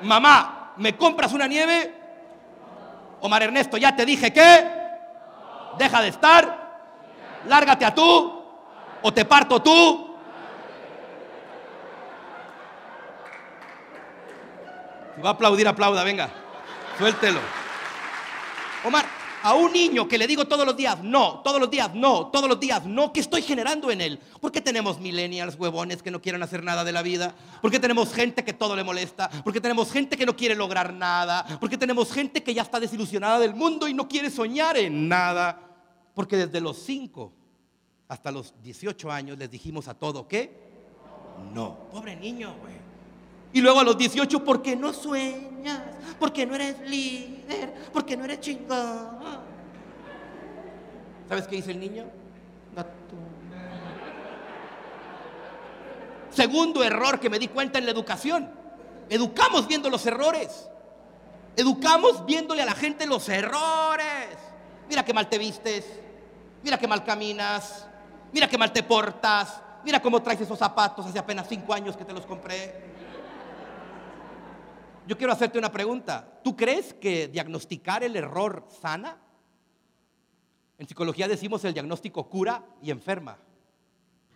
mamá, 0.03 0.73
¿me 0.77 0.95
compras 0.95 1.33
una 1.33 1.47
nieve? 1.47 1.95
Omar 3.21 3.41
Ernesto, 3.41 3.77
ya 3.77 3.95
te 3.95 4.05
dije 4.05 4.31
que 4.31 4.71
deja 5.79 6.01
de 6.03 6.09
estar, 6.09 6.77
lárgate 7.47 7.85
a 7.85 7.95
tú 7.95 8.43
o 9.01 9.11
te 9.11 9.25
parto 9.25 9.63
tú. 9.63 10.15
Si 15.15 15.21
va 15.23 15.29
a 15.29 15.33
aplaudir, 15.33 15.67
aplauda, 15.67 16.03
venga, 16.03 16.29
suéltelo. 16.99 17.39
Omar, 18.83 19.20
a 19.43 19.53
un 19.55 19.71
niño 19.71 20.07
que 20.07 20.17
le 20.17 20.27
digo 20.27 20.45
todos 20.45 20.65
los 20.65 20.75
días, 20.75 21.03
no, 21.03 21.41
todos 21.43 21.59
los 21.59 21.69
días, 21.69 21.93
no, 21.95 22.27
todos 22.27 22.47
los 22.47 22.59
días, 22.59 22.85
no, 22.85 23.11
¿qué 23.11 23.19
estoy 23.19 23.41
generando 23.41 23.91
en 23.91 24.01
él? 24.01 24.19
¿Por 24.39 24.51
qué 24.51 24.61
tenemos 24.61 24.99
millennials, 24.99 25.55
huevones 25.57 26.03
que 26.03 26.11
no 26.11 26.21
quieren 26.21 26.43
hacer 26.43 26.63
nada 26.63 26.83
de 26.83 26.91
la 26.91 27.01
vida? 27.01 27.33
¿Por 27.61 27.71
qué 27.71 27.79
tenemos 27.79 28.13
gente 28.13 28.43
que 28.43 28.53
todo 28.53 28.75
le 28.75 28.83
molesta? 28.83 29.29
¿Por 29.29 29.53
qué 29.53 29.61
tenemos 29.61 29.91
gente 29.91 30.17
que 30.17 30.25
no 30.25 30.35
quiere 30.35 30.55
lograr 30.55 30.93
nada? 30.93 31.45
¿Por 31.59 31.69
qué 31.69 31.77
tenemos 31.77 32.11
gente 32.11 32.43
que 32.43 32.53
ya 32.53 32.61
está 32.61 32.79
desilusionada 32.79 33.39
del 33.39 33.55
mundo 33.55 33.87
y 33.87 33.93
no 33.93 34.07
quiere 34.07 34.29
soñar 34.29 34.77
en 34.77 35.07
nada? 35.07 35.59
Porque 36.13 36.37
desde 36.37 36.61
los 36.61 36.77
5 36.77 37.33
hasta 38.07 38.31
los 38.31 38.53
18 38.61 39.11
años 39.11 39.37
les 39.37 39.49
dijimos 39.49 39.87
a 39.87 39.93
todo 39.93 40.27
que 40.27 40.71
no. 41.53 41.89
Pobre 41.91 42.15
niño, 42.15 42.55
güey. 42.61 42.90
Y 43.53 43.61
luego 43.61 43.79
a 43.79 43.83
los 43.83 43.97
18, 43.97 44.43
¿por 44.43 44.61
qué 44.61 44.75
no 44.75 44.93
sueñas? 44.93 45.81
¿Por 46.19 46.31
qué 46.31 46.45
no 46.45 46.55
eres 46.55 46.79
líder? 46.87 47.73
¿Por 47.91 48.05
qué 48.05 48.15
no 48.15 48.25
eres 48.25 48.39
chingón? 48.39 49.19
¿Sabes 51.27 51.47
qué 51.47 51.57
dice 51.57 51.71
el 51.71 51.79
niño? 51.79 52.05
Segundo 56.31 56.81
error 56.83 57.19
que 57.19 57.29
me 57.29 57.39
di 57.39 57.49
cuenta 57.49 57.77
en 57.77 57.85
la 57.85 57.91
educación. 57.91 58.49
Educamos 59.09 59.67
viendo 59.67 59.89
los 59.89 60.05
errores. 60.05 60.69
Educamos 61.57 62.25
viéndole 62.25 62.61
a 62.61 62.65
la 62.65 62.73
gente 62.73 63.05
los 63.05 63.27
errores. 63.27 64.37
Mira 64.87 65.03
qué 65.03 65.13
mal 65.13 65.27
te 65.27 65.37
vistes. 65.37 65.85
Mira 66.63 66.77
qué 66.77 66.87
mal 66.87 67.03
caminas. 67.03 67.85
Mira 68.31 68.47
qué 68.47 68.57
mal 68.57 68.71
te 68.71 68.83
portas. 68.83 69.61
Mira 69.83 70.01
cómo 70.01 70.21
traes 70.21 70.39
esos 70.39 70.57
zapatos 70.57 71.05
hace 71.05 71.19
apenas 71.19 71.47
cinco 71.49 71.73
años 71.73 71.97
que 71.97 72.05
te 72.05 72.13
los 72.13 72.25
compré. 72.25 72.91
Yo 75.07 75.17
quiero 75.17 75.33
hacerte 75.33 75.57
una 75.57 75.71
pregunta. 75.71 76.39
¿Tú 76.43 76.55
crees 76.55 76.93
que 76.93 77.27
diagnosticar 77.27 78.03
el 78.03 78.15
error 78.15 78.67
sana? 78.81 79.17
En 80.77 80.87
psicología 80.87 81.27
decimos 81.27 81.63
el 81.65 81.73
diagnóstico 81.73 82.27
cura 82.29 82.63
y 82.81 82.91
enferma. 82.91 83.37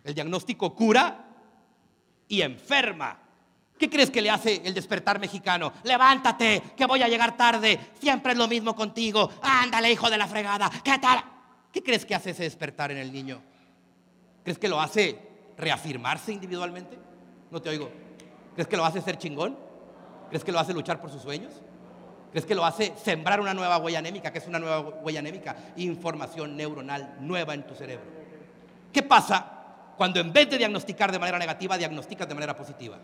El 0.04 0.14
diagnóstico 0.14 0.74
cura 0.74 1.24
y 2.28 2.42
enferma. 2.42 3.18
¿Qué 3.78 3.90
crees 3.90 4.10
que 4.10 4.22
le 4.22 4.30
hace 4.30 4.62
el 4.64 4.72
despertar 4.72 5.20
mexicano? 5.20 5.72
Levántate, 5.84 6.62
que 6.76 6.86
voy 6.86 7.02
a 7.02 7.08
llegar 7.08 7.36
tarde. 7.36 7.78
Siempre 8.00 8.32
es 8.32 8.38
lo 8.38 8.48
mismo 8.48 8.74
contigo. 8.74 9.30
Ándale, 9.42 9.92
hijo 9.92 10.08
de 10.08 10.16
la 10.16 10.26
fregada. 10.26 10.70
¿Qué 10.82 10.98
tal? 10.98 11.22
¿Qué 11.72 11.82
crees 11.82 12.06
que 12.06 12.14
hace 12.14 12.30
ese 12.30 12.44
despertar 12.44 12.90
en 12.90 12.98
el 12.98 13.12
niño? 13.12 13.42
¿Crees 14.42 14.58
que 14.58 14.68
lo 14.68 14.80
hace 14.80 15.18
reafirmarse 15.58 16.32
individualmente? 16.32 16.98
No 17.50 17.60
te 17.60 17.68
oigo. 17.68 17.90
¿Crees 18.54 18.66
que 18.68 18.76
lo 18.76 18.84
hace 18.84 19.02
ser 19.02 19.18
chingón? 19.18 19.65
¿Crees 20.28 20.44
que 20.44 20.52
lo 20.52 20.58
hace 20.58 20.72
luchar 20.72 21.00
por 21.00 21.10
sus 21.10 21.22
sueños? 21.22 21.52
¿Crees 22.30 22.44
que 22.44 22.54
lo 22.54 22.64
hace 22.64 22.92
sembrar 23.02 23.40
una 23.40 23.54
nueva 23.54 23.78
huella 23.78 23.98
anémica? 24.00 24.32
¿Qué 24.32 24.38
es 24.38 24.46
una 24.46 24.58
nueva 24.58 24.80
huella 24.80 25.20
anémica? 25.20 25.56
Información 25.76 26.56
neuronal 26.56 27.16
nueva 27.20 27.54
en 27.54 27.66
tu 27.66 27.74
cerebro. 27.74 28.06
¿Qué 28.92 29.02
pasa 29.02 29.52
cuando 29.96 30.20
en 30.20 30.32
vez 30.32 30.50
de 30.50 30.58
diagnosticar 30.58 31.10
de 31.10 31.18
manera 31.18 31.38
negativa, 31.38 31.78
diagnosticas 31.78 32.28
de 32.28 32.34
manera 32.34 32.54
positiva? 32.54 32.98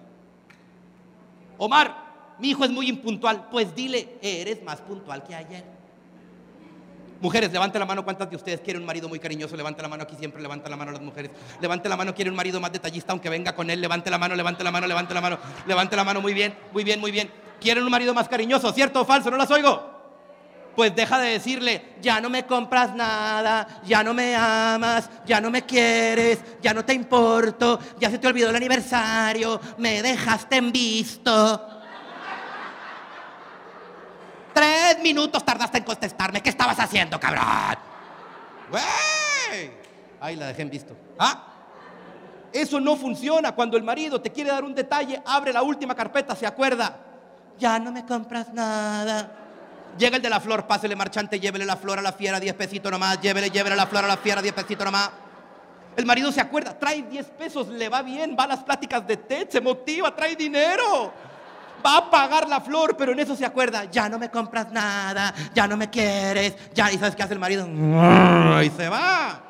Omar, 1.58 2.34
mi 2.38 2.50
hijo 2.50 2.64
es 2.64 2.70
muy 2.70 2.88
impuntual. 2.88 3.48
Pues 3.50 3.74
dile, 3.74 4.18
eres 4.20 4.62
más 4.62 4.80
puntual 4.80 5.22
que 5.22 5.34
ayer. 5.34 5.64
Mujeres, 7.22 7.52
levante 7.52 7.78
la 7.78 7.86
mano. 7.86 8.02
¿Cuántas 8.02 8.28
de 8.28 8.34
ustedes 8.34 8.60
quieren 8.62 8.82
un 8.82 8.86
marido 8.86 9.08
muy 9.08 9.20
cariñoso? 9.20 9.56
Levante 9.56 9.80
la 9.80 9.86
mano 9.86 10.02
aquí 10.02 10.16
siempre. 10.16 10.42
Levante 10.42 10.68
la 10.68 10.74
mano 10.74 10.90
las 10.90 11.00
mujeres. 11.00 11.30
Levante 11.60 11.88
la 11.88 11.96
mano. 11.96 12.12
¿Quiere 12.12 12.28
un 12.28 12.36
marido 12.36 12.60
más 12.60 12.72
detallista 12.72 13.12
aunque 13.12 13.30
venga 13.30 13.54
con 13.54 13.70
él? 13.70 13.80
Levante 13.80 14.10
la 14.10 14.18
mano, 14.18 14.34
levante 14.34 14.64
la 14.64 14.72
mano, 14.72 14.88
levante 14.88 15.14
la 15.14 15.20
mano. 15.20 15.38
Levante 15.64 15.94
la 15.94 16.02
mano. 16.02 16.20
Muy 16.20 16.34
bien, 16.34 16.52
muy 16.72 16.82
bien, 16.82 16.98
muy 16.98 17.12
bien. 17.12 17.30
¿Quieren 17.60 17.84
un 17.84 17.92
marido 17.92 18.12
más 18.12 18.28
cariñoso? 18.28 18.72
¿Cierto 18.72 19.02
o 19.02 19.04
falso? 19.04 19.30
¿No 19.30 19.36
las 19.36 19.48
oigo? 19.52 19.92
Pues 20.74 20.96
deja 20.96 21.20
de 21.20 21.28
decirle, 21.28 21.94
ya 22.00 22.20
no 22.20 22.28
me 22.28 22.44
compras 22.44 22.92
nada, 22.92 23.82
ya 23.84 24.02
no 24.02 24.14
me 24.14 24.34
amas, 24.34 25.08
ya 25.24 25.40
no 25.40 25.48
me 25.48 25.62
quieres, 25.62 26.40
ya 26.60 26.74
no 26.74 26.84
te 26.84 26.94
importo, 26.94 27.78
ya 28.00 28.10
se 28.10 28.18
te 28.18 28.26
olvidó 28.26 28.50
el 28.50 28.56
aniversario, 28.56 29.60
me 29.78 30.02
dejaste 30.02 30.56
en 30.56 30.72
visto. 30.72 31.71
Tres 34.52 34.98
minutos 35.02 35.44
tardaste 35.44 35.78
en 35.78 35.84
contestarme. 35.84 36.42
¿Qué 36.42 36.50
estabas 36.50 36.78
haciendo, 36.78 37.18
cabrón? 37.18 37.78
¡Güey! 38.70 39.70
Ay, 40.20 40.36
la 40.36 40.46
dejé 40.46 40.62
en 40.62 40.70
visto. 40.70 40.96
¿Ah? 41.18 41.46
Eso 42.52 42.80
no 42.80 42.96
funciona. 42.96 43.52
Cuando 43.52 43.76
el 43.76 43.82
marido 43.82 44.20
te 44.20 44.30
quiere 44.30 44.50
dar 44.50 44.64
un 44.64 44.74
detalle, 44.74 45.22
abre 45.24 45.52
la 45.52 45.62
última 45.62 45.94
carpeta, 45.94 46.36
se 46.36 46.46
acuerda. 46.46 46.96
Ya 47.58 47.78
no 47.78 47.90
me 47.92 48.04
compras 48.04 48.52
nada. 48.52 49.38
Llega 49.98 50.16
el 50.16 50.22
de 50.22 50.30
la 50.30 50.40
flor, 50.40 50.66
pásele 50.66 50.96
marchante, 50.96 51.38
llévele 51.38 51.66
la 51.66 51.76
flor 51.76 51.98
a 51.98 52.02
la 52.02 52.12
fiera, 52.12 52.40
diez 52.40 52.54
pesitos 52.54 52.90
nomás, 52.90 53.20
llévele, 53.20 53.50
llévele 53.50 53.76
la 53.76 53.86
flor 53.86 54.04
a 54.04 54.08
la 54.08 54.16
fiera, 54.16 54.40
diez 54.40 54.54
pesitos 54.54 54.84
nomás. 54.84 55.10
El 55.96 56.06
marido 56.06 56.32
se 56.32 56.40
acuerda, 56.40 56.78
trae 56.78 57.02
diez 57.02 57.26
pesos, 57.26 57.68
le 57.68 57.90
va 57.90 58.00
bien, 58.00 58.34
va 58.38 58.44
a 58.44 58.48
las 58.48 58.64
pláticas 58.64 59.06
de 59.06 59.18
TED, 59.18 59.50
se 59.50 59.60
motiva, 59.60 60.14
trae 60.16 60.34
dinero 60.34 61.12
va 61.84 61.98
a 61.98 62.10
pagar 62.10 62.48
la 62.48 62.60
flor, 62.60 62.96
pero 62.96 63.12
en 63.12 63.20
eso 63.20 63.36
se 63.36 63.44
acuerda, 63.44 63.84
ya 63.90 64.08
no 64.08 64.18
me 64.18 64.30
compras 64.30 64.70
nada, 64.70 65.34
ya 65.54 65.66
no 65.66 65.76
me 65.76 65.90
quieres, 65.90 66.56
ya, 66.74 66.92
¿y 66.92 66.98
sabes 66.98 67.16
qué 67.16 67.22
hace 67.22 67.34
el 67.34 67.40
marido? 67.40 67.66
Y 68.62 68.70
se 68.70 68.88
va. 68.88 69.42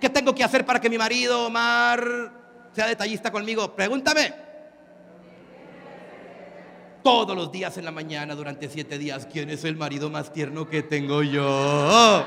¿Qué 0.00 0.08
tengo 0.08 0.34
que 0.34 0.44
hacer 0.44 0.64
para 0.64 0.80
que 0.80 0.88
mi 0.88 0.96
marido, 0.96 1.46
Omar, 1.46 2.30
sea 2.72 2.86
detallista 2.86 3.30
conmigo? 3.30 3.74
Pregúntame. 3.74 4.32
Todos 7.02 7.36
los 7.36 7.50
días 7.50 7.76
en 7.78 7.84
la 7.84 7.90
mañana 7.90 8.34
durante 8.34 8.68
siete 8.68 8.98
días, 8.98 9.26
¿quién 9.30 9.50
es 9.50 9.64
el 9.64 9.76
marido 9.76 10.10
más 10.10 10.32
tierno 10.32 10.68
que 10.68 10.82
tengo 10.82 11.22
yo? 11.22 12.24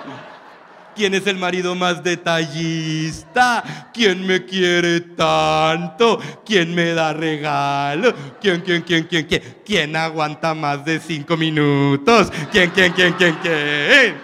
¿Quién 0.95 1.13
es 1.13 1.25
el 1.27 1.37
marido 1.37 1.75
más 1.75 2.03
detallista? 2.03 3.89
¿Quién 3.93 4.25
me 4.25 4.45
quiere 4.45 5.01
tanto? 5.01 6.19
¿Quién 6.45 6.73
me 6.73 6.93
da 6.93 7.13
regalo? 7.13 8.13
¿Quién, 8.39 8.61
quién, 8.61 8.83
quién, 8.83 9.05
quién, 9.05 9.25
quién? 9.25 9.61
¿Quién 9.65 9.95
aguanta 9.95 10.53
más 10.53 10.85
de 10.85 10.99
cinco 10.99 11.35
minutos? 11.35 12.31
¿Quién, 12.51 12.69
quién, 12.71 12.93
quién, 12.93 13.13
quién, 13.13 13.35
quién? 13.41 14.21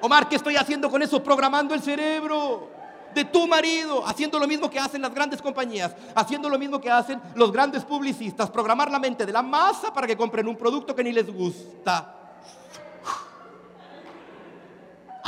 Omar, 0.00 0.28
¿qué 0.28 0.36
estoy 0.36 0.56
haciendo 0.56 0.88
con 0.88 1.02
eso? 1.02 1.22
Programando 1.22 1.74
el 1.74 1.82
cerebro 1.82 2.70
de 3.14 3.24
tu 3.24 3.48
marido, 3.48 4.06
haciendo 4.06 4.38
lo 4.38 4.46
mismo 4.46 4.68
que 4.68 4.78
hacen 4.78 5.00
las 5.00 5.14
grandes 5.14 5.40
compañías, 5.40 5.96
haciendo 6.14 6.50
lo 6.50 6.58
mismo 6.58 6.80
que 6.80 6.90
hacen 6.90 7.20
los 7.34 7.50
grandes 7.50 7.82
publicistas, 7.82 8.50
programar 8.50 8.90
la 8.90 8.98
mente 8.98 9.24
de 9.24 9.32
la 9.32 9.42
masa 9.42 9.92
para 9.92 10.06
que 10.06 10.16
compren 10.16 10.46
un 10.46 10.56
producto 10.56 10.94
que 10.94 11.02
ni 11.02 11.12
les 11.12 11.32
gusta. 11.32 12.12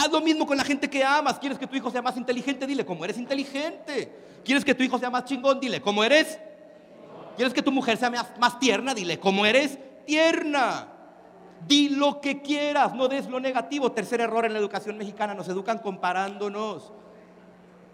Haz 0.09 0.13
lo 0.15 0.21
mismo 0.23 0.47
con 0.47 0.57
la 0.57 0.65
gente 0.65 0.89
que 0.89 1.05
amas. 1.05 1.39
¿Quieres 1.39 1.59
que 1.59 1.67
tu 1.67 1.77
hijo 1.77 1.91
sea 1.91 2.01
más 2.01 2.17
inteligente? 2.17 2.67
Dile, 2.67 2.87
como 2.87 3.05
eres 3.05 3.19
inteligente. 3.19 4.11
¿Quieres 4.43 4.65
que 4.65 4.75
tu 4.75 4.83
hijo 4.83 4.99
sea 4.99 5.11
más 5.11 5.27
chingón? 5.27 5.61
Dile, 5.61 5.83
como 5.83 6.03
eres. 6.03 6.39
¿Quieres 7.37 7.53
que 7.53 7.61
tu 7.61 7.71
mujer 7.71 7.99
sea 7.99 8.11
más, 8.11 8.59
tierna? 8.59 8.95
Dile, 8.95 9.21
como 9.21 9.45
eres 9.45 9.79
tierna. 10.07 10.89
Di 11.67 11.91
lo 11.91 12.23
que 12.23 12.41
quieras, 12.41 12.95
no 12.95 13.07
des 13.07 13.29
lo 13.29 13.39
negativo. 13.39 13.93
Tercer 13.93 14.23
error 14.23 14.47
en 14.47 14.55
la 14.55 14.59
educación 14.59 14.97
mexicana, 14.97 15.35
nos 15.35 15.47
educan 15.47 15.79
comparándonos. 15.79 16.91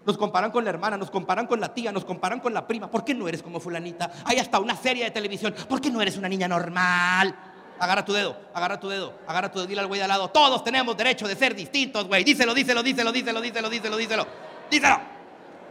Nos 0.05 0.17
comparan 0.17 0.51
con 0.51 0.63
la 0.63 0.69
hermana, 0.69 0.95
nos 0.95 1.11
comparan 1.11 1.47
con 1.47 1.59
la 1.59 1.73
tía, 1.73 1.91
nos 1.91 2.05
comparan 2.05 2.39
con 2.39 2.53
la 2.53 2.65
prima. 2.65 2.89
¿Por 2.89 3.03
qué 3.03 3.13
no 3.13 3.27
eres 3.27 3.43
como 3.43 3.59
fulanita? 3.59 4.09
Hay 4.23 4.37
hasta 4.37 4.61
una 4.61 4.77
serie 4.77 5.03
de 5.03 5.11
televisión. 5.11 5.53
¿Por 5.67 5.81
qué 5.81 5.91
no 5.91 6.01
eres 6.01 6.15
una 6.15 6.29
niña 6.29 6.47
normal? 6.47 7.35
Agarra 7.77 8.05
tu 8.05 8.13
dedo, 8.13 8.37
agarra 8.53 8.79
tu 8.79 8.87
dedo, 8.87 9.13
agarra 9.27 9.51
tu 9.51 9.59
dedo, 9.59 9.67
dile 9.67 9.81
al 9.81 9.87
güey 9.87 9.99
de 9.99 10.05
al 10.05 10.09
lado. 10.09 10.29
Todos 10.29 10.63
tenemos 10.63 10.95
derecho 10.95 11.27
de 11.27 11.35
ser 11.35 11.53
distintos, 11.53 12.07
güey. 12.07 12.23
Díselo, 12.23 12.53
díselo, 12.53 12.81
díselo, 12.81 13.11
díselo, 13.11 13.41
díselo, 13.41 13.69
díselo, 13.69 13.97
díselo. 13.97 14.27
Díselo. 14.69 14.99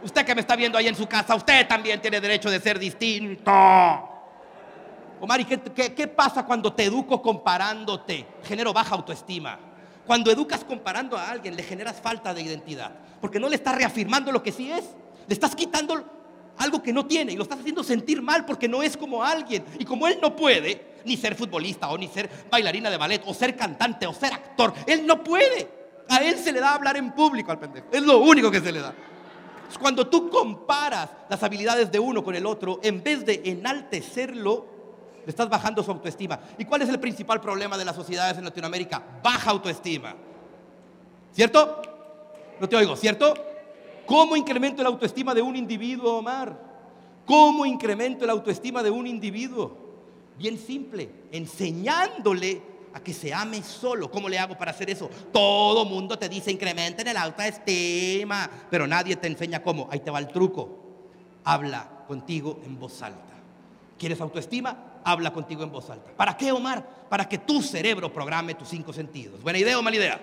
Usted 0.03 0.25
que 0.25 0.35
me 0.35 0.41
está 0.41 0.55
viendo 0.55 0.77
ahí 0.77 0.87
en 0.87 0.95
su 0.95 1.07
casa, 1.07 1.33
usted 1.33 1.67
también 1.67 1.99
tiene 1.99 2.21
derecho 2.21 2.49
de 2.49 2.59
ser 2.59 2.77
distinto. 2.77 3.51
Omar, 5.19 5.39
¿y 5.39 5.45
qué, 5.45 5.93
qué 5.95 6.07
pasa 6.07 6.45
cuando 6.45 6.73
te 6.73 6.83
educo 6.83 7.21
comparándote? 7.21 8.27
Genero 8.43 8.71
baja 8.71 8.93
autoestima. 8.93 9.57
Cuando 10.05 10.29
educas 10.29 10.63
comparando 10.63 11.17
a 11.17 11.29
alguien, 11.29 11.55
le 11.55 11.63
generas 11.63 11.99
falta 11.99 12.33
de 12.33 12.41
identidad. 12.41 12.91
Porque 13.19 13.39
no 13.39 13.49
le 13.49 13.55
estás 13.55 13.75
reafirmando 13.75 14.31
lo 14.31 14.43
que 14.43 14.51
sí 14.51 14.71
es. 14.71 14.83
Le 15.27 15.33
estás 15.33 15.55
quitando 15.55 16.03
algo 16.57 16.81
que 16.83 16.93
no 16.93 17.05
tiene 17.05 17.33
y 17.33 17.35
lo 17.35 17.43
estás 17.43 17.59
haciendo 17.59 17.83
sentir 17.83 18.21
mal 18.21 18.45
porque 18.45 18.67
no 18.67 18.83
es 18.83 18.95
como 18.95 19.23
alguien. 19.23 19.65
Y 19.79 19.85
como 19.85 20.07
él 20.07 20.19
no 20.21 20.35
puede, 20.35 20.94
ni 21.05 21.17
ser 21.17 21.35
futbolista 21.35 21.89
o 21.89 21.97
ni 21.97 22.07
ser 22.07 22.29
bailarina 22.49 22.89
de 22.89 22.97
ballet 22.97 23.23
o 23.25 23.33
ser 23.33 23.55
cantante 23.55 24.07
o 24.07 24.13
ser 24.13 24.33
actor. 24.33 24.73
Él 24.85 25.05
no 25.05 25.23
puede. 25.23 25.69
A 26.09 26.17
él 26.17 26.37
se 26.37 26.51
le 26.51 26.59
da 26.59 26.75
hablar 26.75 26.97
en 26.97 27.11
público 27.11 27.51
al 27.51 27.59
pendejo. 27.59 27.87
Es 27.91 28.01
lo 28.03 28.19
único 28.19 28.51
que 28.51 28.61
se 28.61 28.71
le 28.71 28.79
da. 28.79 28.93
Cuando 29.79 30.07
tú 30.07 30.29
comparas 30.29 31.09
las 31.29 31.41
habilidades 31.43 31.91
de 31.91 31.99
uno 31.99 32.23
con 32.23 32.35
el 32.35 32.45
otro, 32.45 32.79
en 32.83 33.03
vez 33.03 33.25
de 33.25 33.41
enaltecerlo, 33.45 34.65
le 35.25 35.29
estás 35.29 35.49
bajando 35.49 35.83
su 35.83 35.91
autoestima. 35.91 36.39
¿Y 36.57 36.65
cuál 36.65 36.83
es 36.83 36.89
el 36.89 36.99
principal 36.99 37.41
problema 37.41 37.77
de 37.77 37.85
las 37.85 37.95
sociedades 37.95 38.37
en 38.37 38.45
Latinoamérica? 38.45 39.01
Baja 39.23 39.49
autoestima. 39.49 40.15
¿Cierto? 41.31 41.81
No 42.59 42.69
te 42.69 42.75
oigo, 42.75 42.95
¿cierto? 42.95 43.33
¿Cómo 44.05 44.35
incremento 44.35 44.83
la 44.83 44.89
autoestima 44.89 45.33
de 45.33 45.41
un 45.41 45.55
individuo, 45.55 46.17
Omar? 46.17 46.57
¿Cómo 47.25 47.65
incremento 47.65 48.25
la 48.25 48.33
autoestima 48.33 48.83
de 48.83 48.91
un 48.91 49.07
individuo? 49.07 49.84
Bien 50.37 50.57
simple, 50.57 51.09
enseñándole 51.31 52.61
a 52.93 52.99
que 53.01 53.13
se 53.13 53.33
ame 53.33 53.61
solo. 53.63 54.09
¿Cómo 54.09 54.29
le 54.29 54.39
hago 54.39 54.57
para 54.57 54.71
hacer 54.71 54.89
eso? 54.89 55.09
Todo 55.31 55.85
mundo 55.85 56.17
te 56.17 56.29
dice 56.29 56.51
incrementen 56.51 57.07
el 57.07 57.17
autoestima, 57.17 58.49
pero 58.69 58.87
nadie 58.87 59.15
te 59.15 59.27
enseña 59.27 59.61
cómo. 59.61 59.87
Ahí 59.91 59.99
te 59.99 60.11
va 60.11 60.19
el 60.19 60.27
truco. 60.27 60.79
Habla 61.43 62.05
contigo 62.07 62.59
en 62.65 62.79
voz 62.79 63.01
alta. 63.01 63.33
¿Quieres 63.97 64.19
autoestima? 64.19 65.01
Habla 65.03 65.31
contigo 65.31 65.63
en 65.63 65.71
voz 65.71 65.89
alta. 65.89 66.11
¿Para 66.11 66.35
qué, 66.35 66.51
Omar? 66.51 67.07
Para 67.09 67.29
que 67.29 67.37
tu 67.37 67.61
cerebro 67.61 68.11
programe 68.11 68.55
tus 68.55 68.69
cinco 68.69 68.91
sentidos. 68.91 69.41
¿Buena 69.41 69.59
idea 69.59 69.77
o 69.77 69.83
mala 69.83 69.95
idea? 69.95 70.19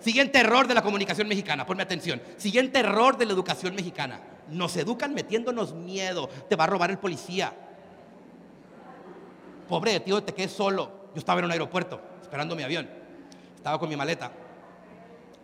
Siguiente 0.00 0.38
error 0.38 0.66
de 0.66 0.74
la 0.74 0.82
comunicación 0.82 1.28
mexicana, 1.28 1.64
ponme 1.64 1.82
atención. 1.82 2.20
Siguiente 2.36 2.80
error 2.80 3.16
de 3.16 3.26
la 3.26 3.32
educación 3.32 3.74
mexicana. 3.74 4.20
Nos 4.50 4.76
educan 4.76 5.14
metiéndonos 5.14 5.74
miedo. 5.74 6.28
Te 6.48 6.56
va 6.56 6.64
a 6.64 6.66
robar 6.66 6.90
el 6.90 6.98
policía 6.98 7.54
Pobre 9.72 9.98
de 9.98 10.00
te 10.20 10.34
quedé 10.34 10.48
solo. 10.48 11.08
Yo 11.14 11.18
estaba 11.18 11.38
en 11.38 11.46
un 11.46 11.50
aeropuerto 11.50 11.98
esperando 12.20 12.54
mi 12.54 12.62
avión. 12.62 12.86
Estaba 13.56 13.78
con 13.78 13.88
mi 13.88 13.96
maleta. 13.96 14.30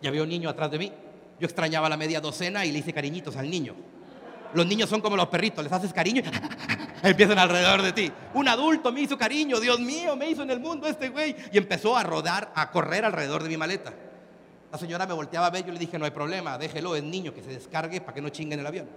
Y 0.02 0.06
había 0.06 0.23
un 0.23 0.28
niño 0.28 0.50
atrás 0.50 0.70
de 0.70 0.78
mí. 0.78 0.92
Yo 1.40 1.47
extrañaba 1.47 1.88
la 1.88 1.97
media 1.97 2.20
docena 2.20 2.66
y 2.66 2.70
le 2.70 2.80
hice 2.80 2.92
cariñitos 2.92 3.38
al 3.38 3.49
niño. 3.49 3.75
Los 4.52 4.66
niños 4.66 4.90
son 4.90 5.00
como 5.00 5.16
los 5.16 5.28
perritos, 5.28 5.64
les 5.64 5.73
haces 5.73 5.94
cariño 5.94 6.20
y 7.02 7.06
empiezan 7.08 7.38
alrededor 7.38 7.80
de 7.80 7.92
ti. 7.92 8.12
Un 8.35 8.49
adulto 8.49 8.92
me 8.92 9.00
hizo 9.00 9.16
cariño, 9.16 9.61
Dios 9.61 9.80
mío, 9.80 10.14
me 10.14 10.28
hizo 10.28 10.42
en 10.42 10.50
el 10.50 10.61
mundo 10.61 10.87
este 10.87 11.08
güey. 11.08 11.35
Y 11.50 11.56
empezó 11.56 11.97
a 11.97 12.02
rodar, 12.02 12.52
a 12.54 12.70
correr 12.70 13.06
alrededor 13.06 13.42
de 13.42 13.49
mi 13.49 13.56
maleta. 13.56 13.94
La 14.70 14.76
señora 14.76 15.06
me 15.06 15.14
volteaba 15.14 15.47
a 15.47 15.50
ver, 15.50 15.64
yo 15.64 15.73
le 15.73 15.78
dije, 15.78 15.99
no 15.99 16.04
hay 16.04 16.11
problema, 16.11 16.58
déjelo, 16.58 16.94
es 16.97 17.02
niño, 17.02 17.32
que 17.32 17.42
se 17.42 17.49
descargue 17.49 18.02
para 18.02 18.12
que 18.12 18.20
no 18.20 18.28
chingue 18.28 18.52
en 18.52 18.61
el 18.61 18.66
avión. 18.66 18.90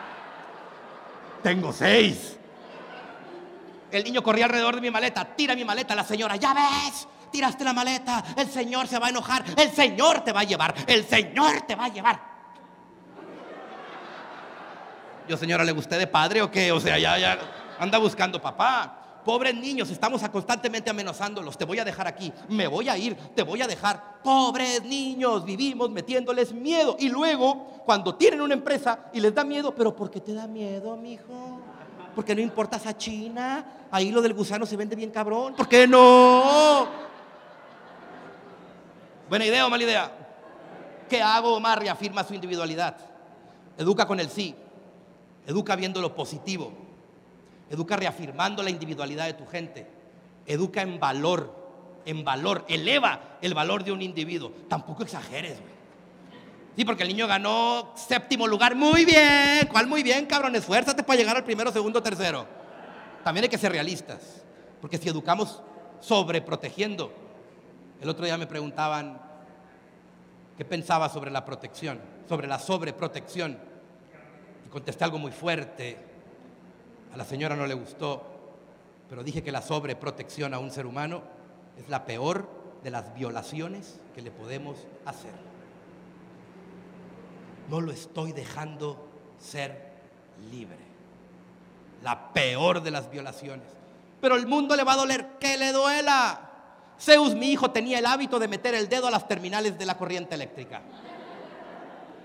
Tengo 1.42 1.70
seis. 1.70 2.38
El 3.90 4.04
niño 4.04 4.22
corría 4.22 4.44
alrededor 4.44 4.76
de 4.76 4.80
mi 4.80 4.90
maleta, 4.90 5.24
tira 5.24 5.54
mi 5.54 5.64
maleta, 5.64 5.94
la 5.94 6.04
señora, 6.04 6.36
ya 6.36 6.54
ves, 6.54 7.08
tiraste 7.30 7.64
la 7.64 7.72
maleta, 7.72 8.22
el 8.36 8.48
Señor 8.48 8.86
se 8.86 8.98
va 8.98 9.06
a 9.06 9.10
enojar, 9.10 9.44
el 9.56 9.70
Señor 9.72 10.22
te 10.22 10.32
va 10.32 10.40
a 10.40 10.44
llevar, 10.44 10.74
el 10.86 11.06
Señor 11.06 11.62
te 11.62 11.74
va 11.74 11.84
a 11.86 11.88
llevar. 11.88 12.30
Yo, 15.28 15.36
señora, 15.36 15.62
¿le 15.62 15.72
gusté 15.72 15.96
de 15.96 16.08
padre 16.08 16.42
o 16.42 16.50
qué? 16.50 16.72
O 16.72 16.80
sea, 16.80 16.98
ya, 16.98 17.16
ya 17.16 17.38
anda 17.78 17.98
buscando 17.98 18.40
papá. 18.40 18.96
Pobres 19.24 19.54
niños, 19.54 19.90
estamos 19.90 20.26
constantemente 20.28 20.90
amenazándolos. 20.90 21.56
Te 21.56 21.64
voy 21.64 21.78
a 21.78 21.84
dejar 21.84 22.08
aquí, 22.08 22.32
me 22.48 22.66
voy 22.66 22.88
a 22.88 22.96
ir, 22.96 23.14
te 23.36 23.42
voy 23.42 23.62
a 23.62 23.66
dejar. 23.66 24.22
pobres 24.24 24.82
niños, 24.82 25.44
vivimos 25.44 25.90
metiéndoles 25.90 26.52
miedo. 26.52 26.96
Y 26.98 27.08
luego, 27.10 27.82
cuando 27.84 28.14
tienen 28.16 28.40
una 28.40 28.54
empresa 28.54 29.10
y 29.12 29.20
les 29.20 29.34
da 29.34 29.44
miedo, 29.44 29.74
pero 29.74 29.94
¿por 29.94 30.10
qué 30.10 30.20
te 30.20 30.34
da 30.34 30.46
miedo, 30.46 30.96
mijo? 30.96 31.60
Porque 32.14 32.34
no 32.34 32.40
importas 32.40 32.86
a 32.86 32.96
China, 32.96 33.64
ahí 33.90 34.10
lo 34.10 34.20
del 34.20 34.34
gusano 34.34 34.66
se 34.66 34.76
vende 34.76 34.96
bien 34.96 35.10
cabrón. 35.10 35.54
¿Por 35.54 35.68
qué 35.68 35.86
no? 35.86 36.86
Buena 39.28 39.46
idea 39.46 39.66
o 39.66 39.70
mala 39.70 39.84
idea. 39.84 40.12
¿Qué 41.08 41.22
hago, 41.22 41.54
Omar? 41.54 41.78
Reafirma 41.80 42.24
su 42.24 42.34
individualidad. 42.34 42.96
Educa 43.78 44.06
con 44.06 44.20
el 44.20 44.28
sí. 44.28 44.54
Educa 45.46 45.76
viendo 45.76 46.00
lo 46.00 46.14
positivo. 46.14 46.72
Educa 47.70 47.96
reafirmando 47.96 48.62
la 48.62 48.70
individualidad 48.70 49.26
de 49.26 49.34
tu 49.34 49.46
gente. 49.46 49.88
Educa 50.46 50.82
en 50.82 50.98
valor. 50.98 51.54
En 52.04 52.24
valor. 52.24 52.64
Eleva 52.68 53.38
el 53.40 53.54
valor 53.54 53.84
de 53.84 53.92
un 53.92 54.02
individuo. 54.02 54.52
Tampoco 54.68 55.02
exageres, 55.02 55.60
güey. 55.60 55.79
Sí, 56.76 56.84
porque 56.84 57.02
el 57.02 57.08
niño 57.08 57.26
ganó 57.26 57.92
séptimo 57.96 58.46
lugar. 58.46 58.74
Muy 58.74 59.04
bien. 59.04 59.66
¿Cuál 59.70 59.86
muy 59.86 60.02
bien, 60.02 60.26
cabrón? 60.26 60.54
Esfuérzate 60.56 61.02
para 61.02 61.18
llegar 61.18 61.36
al 61.36 61.44
primero, 61.44 61.72
segundo, 61.72 62.02
tercero. 62.02 62.46
También 63.24 63.44
hay 63.44 63.50
que 63.50 63.58
ser 63.58 63.72
realistas. 63.72 64.42
Porque 64.80 64.98
si 64.98 65.08
educamos 65.08 65.62
sobreprotegiendo. 66.00 67.12
El 68.00 68.08
otro 68.08 68.24
día 68.24 68.38
me 68.38 68.46
preguntaban 68.46 69.20
qué 70.56 70.64
pensaba 70.64 71.08
sobre 71.08 71.30
la 71.30 71.44
protección, 71.44 72.00
sobre 72.28 72.48
la 72.48 72.58
sobreprotección. 72.58 73.58
Y 74.66 74.68
contesté 74.70 75.04
algo 75.04 75.18
muy 75.18 75.32
fuerte. 75.32 75.98
A 77.12 77.16
la 77.16 77.24
señora 77.24 77.56
no 77.56 77.66
le 77.66 77.74
gustó, 77.74 78.24
pero 79.08 79.22
dije 79.22 79.42
que 79.42 79.52
la 79.52 79.62
sobreprotección 79.62 80.54
a 80.54 80.58
un 80.58 80.70
ser 80.70 80.86
humano 80.86 81.22
es 81.76 81.88
la 81.88 82.04
peor 82.04 82.48
de 82.82 82.90
las 82.90 83.12
violaciones 83.14 84.00
que 84.14 84.22
le 84.22 84.30
podemos 84.30 84.78
hacer. 85.04 85.49
No 87.70 87.80
lo 87.80 87.92
estoy 87.92 88.32
dejando 88.32 89.08
ser 89.38 89.92
libre. 90.50 90.78
La 92.02 92.32
peor 92.32 92.82
de 92.82 92.90
las 92.90 93.08
violaciones. 93.08 93.66
Pero 94.20 94.34
el 94.34 94.48
mundo 94.48 94.74
le 94.74 94.82
va 94.82 94.94
a 94.94 94.96
doler, 94.96 95.38
que 95.38 95.56
le 95.56 95.72
duela. 95.72 96.50
Zeus, 96.98 97.34
mi 97.36 97.52
hijo, 97.52 97.70
tenía 97.70 98.00
el 98.00 98.06
hábito 98.06 98.40
de 98.40 98.48
meter 98.48 98.74
el 98.74 98.88
dedo 98.88 99.06
a 99.06 99.10
las 99.12 99.28
terminales 99.28 99.78
de 99.78 99.86
la 99.86 99.96
corriente 99.96 100.34
eléctrica. 100.34 100.82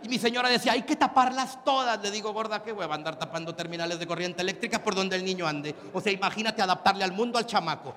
Y 0.01 0.09
mi 0.09 0.17
señora 0.17 0.49
decía, 0.49 0.71
hay 0.71 0.81
que 0.81 0.95
taparlas 0.95 1.63
todas. 1.63 2.01
Le 2.01 2.09
digo, 2.09 2.33
gorda, 2.33 2.63
¿qué 2.63 2.71
voy 2.71 2.85
a 2.85 2.93
andar 2.93 3.19
tapando 3.19 3.53
terminales 3.53 3.99
de 3.99 4.07
corriente 4.07 4.41
eléctrica 4.41 4.83
por 4.83 4.95
donde 4.95 5.15
el 5.15 5.23
niño 5.23 5.45
ande? 5.45 5.75
O 5.93 6.01
sea, 6.01 6.11
imagínate 6.11 6.63
adaptarle 6.63 7.03
al 7.03 7.11
mundo 7.11 7.37
al 7.37 7.45
chamaco. 7.45 7.93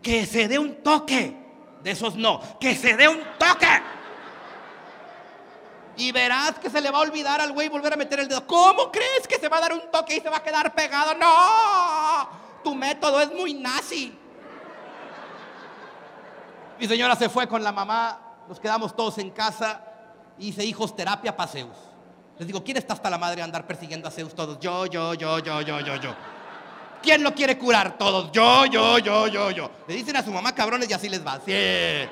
Que 0.00 0.24
se 0.24 0.46
dé 0.46 0.56
un 0.56 0.76
toque. 0.84 1.36
De 1.82 1.90
esos 1.90 2.14
no. 2.14 2.40
Que 2.60 2.76
se 2.76 2.96
dé 2.96 3.08
un 3.08 3.18
toque. 3.38 3.66
Y 6.06 6.12
verás 6.12 6.52
que 6.60 6.70
se 6.70 6.80
le 6.80 6.88
va 6.88 6.98
a 6.98 7.00
olvidar 7.00 7.40
al 7.40 7.50
güey 7.50 7.68
volver 7.68 7.92
a 7.92 7.96
meter 7.96 8.20
el 8.20 8.28
dedo. 8.28 8.46
¿Cómo 8.46 8.92
crees 8.92 9.26
que 9.28 9.40
se 9.40 9.48
va 9.48 9.56
a 9.56 9.60
dar 9.60 9.72
un 9.72 9.90
toque 9.90 10.18
y 10.18 10.20
se 10.20 10.30
va 10.30 10.36
a 10.36 10.42
quedar 10.42 10.72
pegado? 10.72 11.14
No. 11.14 12.28
Tu 12.62 12.72
método 12.76 13.20
es 13.20 13.32
muy 13.32 13.54
nazi. 13.54 14.16
Mi 16.78 16.86
señora 16.86 17.16
se 17.16 17.28
fue 17.28 17.48
con 17.48 17.64
la 17.64 17.72
mamá. 17.72 18.20
Nos 18.48 18.60
quedamos 18.60 18.94
todos 18.94 19.18
en 19.18 19.30
casa. 19.30 19.80
Hice 20.38 20.64
hijos 20.64 20.94
terapia 20.94 21.36
para 21.36 21.50
Zeus. 21.50 21.76
Les 22.38 22.46
digo, 22.46 22.62
¿quién 22.62 22.76
está 22.76 22.94
hasta 22.94 23.10
la 23.10 23.18
madre 23.18 23.38
de 23.38 23.42
andar 23.42 23.66
persiguiendo 23.66 24.06
a 24.06 24.12
Zeus 24.12 24.32
todos? 24.32 24.60
Yo, 24.60 24.86
yo, 24.86 25.14
yo, 25.14 25.40
yo, 25.40 25.60
yo, 25.62 25.80
yo, 25.80 25.96
yo. 25.96 26.14
¿Quién 27.02 27.24
lo 27.24 27.34
quiere 27.34 27.58
curar? 27.58 27.98
Todos. 27.98 28.30
Yo, 28.30 28.64
yo, 28.66 29.00
yo, 29.00 29.26
yo, 29.26 29.50
yo. 29.50 29.70
Le 29.88 29.94
dicen 29.96 30.16
a 30.16 30.22
su 30.22 30.30
mamá 30.30 30.54
cabrones 30.54 30.88
y 30.88 30.92
así 30.92 31.08
les 31.08 31.26
va. 31.26 31.40
Sí. 31.44 32.08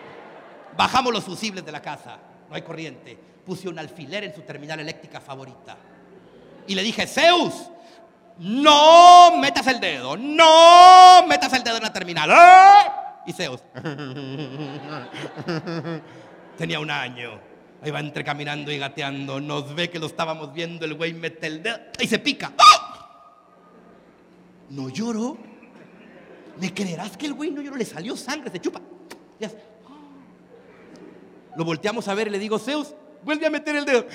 Bajamos 0.76 1.12
los 1.12 1.22
fusibles 1.22 1.64
de 1.64 1.70
la 1.70 1.80
casa. 1.80 2.18
No 2.48 2.54
hay 2.54 2.62
corriente. 2.62 3.18
Puse 3.44 3.68
un 3.68 3.78
alfiler 3.78 4.24
en 4.24 4.34
su 4.34 4.42
terminal 4.42 4.80
eléctrica 4.80 5.20
favorita. 5.20 5.76
Y 6.66 6.74
le 6.74 6.82
dije, 6.82 7.06
Zeus, 7.06 7.54
no 8.38 9.36
metas 9.36 9.66
el 9.66 9.80
dedo. 9.80 10.16
No 10.16 11.26
metas 11.26 11.52
el 11.52 11.62
dedo 11.62 11.76
en 11.76 11.82
la 11.82 11.92
terminal. 11.92 12.30
¡Eh! 12.30 12.90
Y 13.26 13.32
Zeus. 13.32 13.60
Tenía 16.58 16.80
un 16.80 16.90
año. 16.90 17.40
Ahí 17.82 17.90
va 17.90 18.00
entre 18.00 18.24
caminando 18.24 18.72
y 18.72 18.78
gateando. 18.78 19.40
Nos 19.40 19.74
ve 19.74 19.90
que 19.90 19.98
lo 19.98 20.06
estábamos 20.06 20.52
viendo. 20.54 20.84
El 20.84 20.94
güey 20.94 21.12
mete 21.12 21.46
el 21.46 21.62
dedo 21.62 21.78
y 22.00 22.06
se 22.06 22.18
pica. 22.18 22.52
¡Ah! 22.58 23.40
No 24.70 24.88
lloro. 24.88 25.36
¿Me 26.60 26.72
creerás 26.72 27.16
que 27.16 27.26
el 27.26 27.34
güey 27.34 27.50
no 27.50 27.60
lloró? 27.60 27.76
Le 27.76 27.84
salió 27.84 28.16
sangre, 28.16 28.50
se 28.50 28.60
chupa. 28.60 28.80
Lo 31.56 31.64
volteamos 31.64 32.08
a 32.08 32.14
ver 32.14 32.28
y 32.28 32.30
le 32.30 32.38
digo, 32.38 32.58
Zeus, 32.58 32.94
vuelve 33.22 33.46
a 33.46 33.50
meter 33.50 33.76
el 33.76 33.84
dedo. 33.84 34.06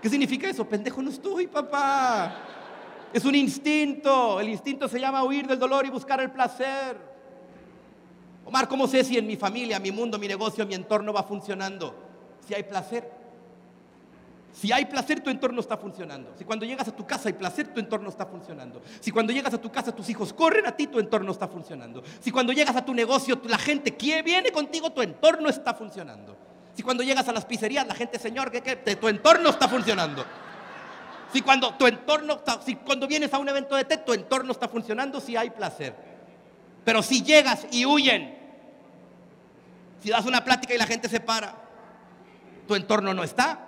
¿Qué 0.00 0.08
significa 0.08 0.48
eso? 0.48 0.64
Pendejo 0.68 1.02
no 1.02 1.10
estoy, 1.10 1.46
papá. 1.46 2.36
Es 3.12 3.24
un 3.24 3.34
instinto. 3.34 4.40
El 4.40 4.48
instinto 4.48 4.88
se 4.88 5.00
llama 5.00 5.24
huir 5.24 5.46
del 5.46 5.58
dolor 5.58 5.86
y 5.86 5.90
buscar 5.90 6.20
el 6.20 6.30
placer. 6.30 6.96
Omar, 8.44 8.68
¿cómo 8.68 8.86
sé 8.86 9.04
si 9.04 9.18
en 9.18 9.26
mi 9.26 9.36
familia, 9.36 9.78
mi 9.78 9.90
mundo, 9.90 10.18
mi 10.18 10.28
negocio, 10.28 10.66
mi 10.66 10.74
entorno 10.74 11.12
va 11.12 11.22
funcionando? 11.22 11.94
Si 12.46 12.54
hay 12.54 12.62
placer. 12.62 13.17
Si 14.52 14.72
hay 14.72 14.86
placer, 14.86 15.20
tu 15.20 15.30
entorno 15.30 15.60
está 15.60 15.76
funcionando. 15.76 16.32
Si 16.36 16.44
cuando 16.44 16.64
llegas 16.66 16.88
a 16.88 16.92
tu 16.96 17.06
casa 17.06 17.28
hay 17.28 17.34
placer, 17.34 17.68
tu 17.68 17.78
entorno 17.80 18.08
está 18.08 18.26
funcionando. 18.26 18.82
Si 19.00 19.10
cuando 19.12 19.32
llegas 19.32 19.54
a 19.54 19.60
tu 19.60 19.70
casa 19.70 19.92
tus 19.94 20.08
hijos 20.08 20.32
corren 20.32 20.66
a 20.66 20.72
ti, 20.72 20.86
tu 20.88 20.98
entorno 20.98 21.30
está 21.30 21.46
funcionando. 21.46 22.02
Si 22.20 22.30
cuando 22.32 22.52
llegas 22.52 22.74
a 22.74 22.84
tu 22.84 22.92
negocio 22.94 23.40
la 23.44 23.58
gente 23.58 23.96
que 23.96 24.22
viene 24.22 24.50
contigo, 24.50 24.90
tu 24.90 25.02
entorno 25.02 25.48
está 25.48 25.74
funcionando. 25.74 26.36
Si 26.74 26.82
cuando 26.82 27.02
llegas 27.02 27.28
a 27.28 27.32
las 27.32 27.44
pizzerías 27.44 27.86
la 27.86 27.94
gente, 27.94 28.18
señor. 28.18 28.50
Te- 28.50 28.96
tu 28.96 29.08
entorno 29.08 29.50
está 29.50 29.68
funcionando. 29.68 30.24
Si 31.32 31.42
cuando 31.42 31.74
tu 31.74 31.86
entorno, 31.86 32.40
si 32.64 32.76
cuando 32.76 33.06
vienes 33.06 33.32
a 33.34 33.38
un 33.38 33.48
evento 33.48 33.76
de 33.76 33.84
TED, 33.84 34.00
tu 34.04 34.12
entorno 34.14 34.50
está 34.52 34.66
funcionando, 34.68 35.20
si 35.20 35.36
hay 35.36 35.50
placer. 35.50 35.94
Pero 36.84 37.02
si 37.02 37.22
llegas 37.22 37.66
y 37.70 37.84
huyen, 37.84 38.34
si 40.02 40.08
das 40.08 40.24
una 40.24 40.42
plática 40.42 40.74
y 40.74 40.78
la 40.78 40.86
gente 40.86 41.08
se 41.08 41.20
para, 41.20 41.54
tu 42.66 42.74
entorno 42.74 43.12
no 43.12 43.22
está. 43.22 43.67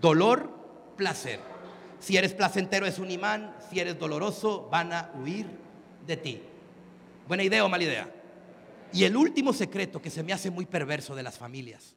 Dolor, 0.00 0.94
placer. 0.96 1.40
Si 2.00 2.16
eres 2.16 2.34
placentero 2.34 2.86
es 2.86 2.98
un 2.98 3.10
imán, 3.10 3.54
si 3.70 3.80
eres 3.80 3.98
doloroso 3.98 4.68
van 4.70 4.92
a 4.92 5.10
huir 5.14 5.46
de 6.06 6.16
ti. 6.16 6.42
¿Buena 7.26 7.42
idea 7.42 7.64
o 7.64 7.68
mala 7.68 7.84
idea? 7.84 8.12
Y 8.92 9.04
el 9.04 9.16
último 9.16 9.52
secreto 9.52 10.00
que 10.00 10.10
se 10.10 10.22
me 10.22 10.32
hace 10.32 10.50
muy 10.50 10.66
perverso 10.66 11.14
de 11.14 11.22
las 11.22 11.38
familias, 11.38 11.96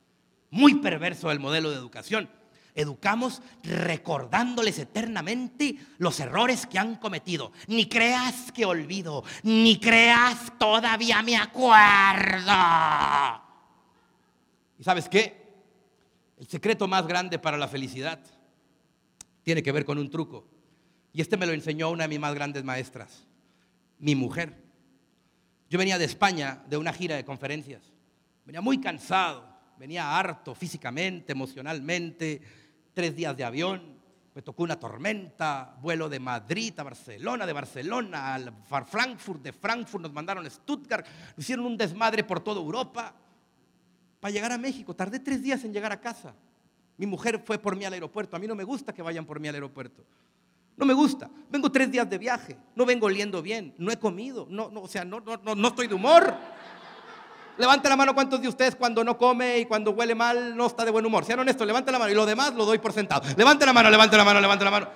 muy 0.50 0.76
perverso 0.76 1.30
del 1.30 1.40
modelo 1.40 1.70
de 1.70 1.78
educación, 1.78 2.30
educamos 2.74 3.42
recordándoles 3.64 4.80
eternamente 4.80 5.76
los 5.98 6.20
errores 6.20 6.66
que 6.66 6.80
han 6.80 6.96
cometido. 6.96 7.52
Ni 7.68 7.90
creas 7.90 8.52
que 8.52 8.66
olvido, 8.66 9.24
ni 9.44 9.80
creas 9.80 10.54
todavía 10.58 11.22
me 11.24 11.36
acuerdo. 11.36 12.54
¿Y 14.80 14.84
sabes 14.84 15.10
qué? 15.10 15.47
El 16.38 16.48
secreto 16.48 16.88
más 16.88 17.08
grande 17.08 17.40
para 17.40 17.58
la 17.58 17.68
felicidad 17.68 18.20
tiene 19.42 19.64
que 19.64 19.72
ver 19.72 19.86
con 19.86 19.98
un 19.98 20.10
truco. 20.10 20.48
Y 21.12 21.22
este 21.22 21.36
me 21.36 21.48
lo 21.48 21.54
enseñó 21.54 21.90
una 21.90 22.04
de 22.04 22.10
mis 22.10 22.20
más 22.20 22.36
grandes 22.36 22.64
maestras, 22.64 23.26
mi 23.98 24.14
mujer. 24.14 24.54
Yo 25.70 25.80
venía 25.80 25.98
de 25.98 26.06
España 26.06 26.64
de 26.70 26.78
una 26.78 26.94
gira 26.94 27.16
de 27.16 27.26
conferencias. 27.26 27.92
Venía 28.46 28.62
muy 28.62 28.80
cansado, 28.80 29.44
venía 29.80 30.18
harto 30.18 30.54
físicamente, 30.54 31.32
emocionalmente, 31.32 32.42
tres 32.94 33.16
días 33.16 33.36
de 33.36 33.44
avión. 33.44 33.98
Me 34.36 34.44
tocó 34.44 34.62
una 34.62 34.80
tormenta, 34.80 35.76
vuelo 35.82 36.08
de 36.08 36.20
Madrid 36.20 36.80
a 36.80 36.84
Barcelona, 36.84 37.48
de 37.48 37.54
Barcelona 37.54 38.36
a 38.36 38.86
Frankfurt, 38.86 39.42
de 39.42 39.52
Frankfurt 39.52 40.04
nos 40.04 40.14
mandaron 40.14 40.46
a 40.46 40.50
Stuttgart, 40.52 41.08
hicieron 41.36 41.66
un 41.66 41.76
desmadre 41.76 42.24
por 42.24 42.42
toda 42.42 42.62
Europa 42.62 43.16
para 44.20 44.32
llegar 44.32 44.52
a 44.52 44.58
México. 44.58 44.96
Tardé 44.96 45.20
tres 45.20 45.42
días 45.42 45.64
en 45.64 45.74
llegar 45.74 45.92
a 45.92 46.00
casa. 46.00 46.34
Mi 46.98 47.06
mujer 47.06 47.42
fue 47.46 47.60
por 47.60 47.76
mí 47.76 47.86
al 47.86 47.94
aeropuerto. 47.94 48.36
A 48.36 48.40
mí 48.40 48.48
no 48.48 48.56
me 48.56 48.64
gusta 48.64 48.94
que 48.94 49.02
vayan 49.02 49.26
por 49.26 49.40
mí 49.40 49.48
al 49.48 49.56
aeropuerto. 49.56 50.04
No 50.76 50.86
me 50.86 50.94
gusta. 50.94 51.30
Vengo 51.50 51.72
tres 51.72 51.92
días 51.92 52.10
de 52.10 52.18
viaje. 52.18 52.58
No 52.76 52.86
vengo 52.86 53.06
oliendo 53.08 53.42
bien. 53.42 53.74
No 53.78 53.92
he 53.92 53.98
comido. 53.98 54.48
No, 54.50 54.70
no, 54.70 54.82
o 54.82 54.88
sea, 54.88 55.06
no, 55.06 55.20
no, 55.20 55.56
no, 55.56 55.68
estoy 55.68 55.88
de 55.88 55.94
humor. 55.94 56.34
Levante 57.58 57.90
la 57.90 57.96
mano 57.96 58.14
cuántos 58.14 58.40
de 58.40 58.48
ustedes 58.48 58.76
cuando 58.76 59.04
no 59.04 59.18
come 59.18 59.60
y 59.60 59.66
cuando 59.66 59.92
huele 59.92 60.14
mal 60.14 60.56
no 60.56 60.68
está 60.68 60.86
de 60.86 60.92
buen 60.92 61.06
humor. 61.06 61.26
Sean 61.26 61.40
honestos, 61.40 61.66
levante 61.66 61.92
la 61.92 61.98
mano 61.98 62.12
y 62.12 62.16
lo 62.16 62.26
demás 62.26 62.54
lo 62.54 62.66
doy 62.66 62.78
por 62.78 62.94
sentado. 62.94 63.24
Levante 63.36 63.66
la 63.66 63.74
mano, 63.74 63.90
levante 63.90 64.16
la 64.16 64.24
mano, 64.24 64.40
levante 64.40 64.64
la 64.64 64.72
mano. 64.72 64.88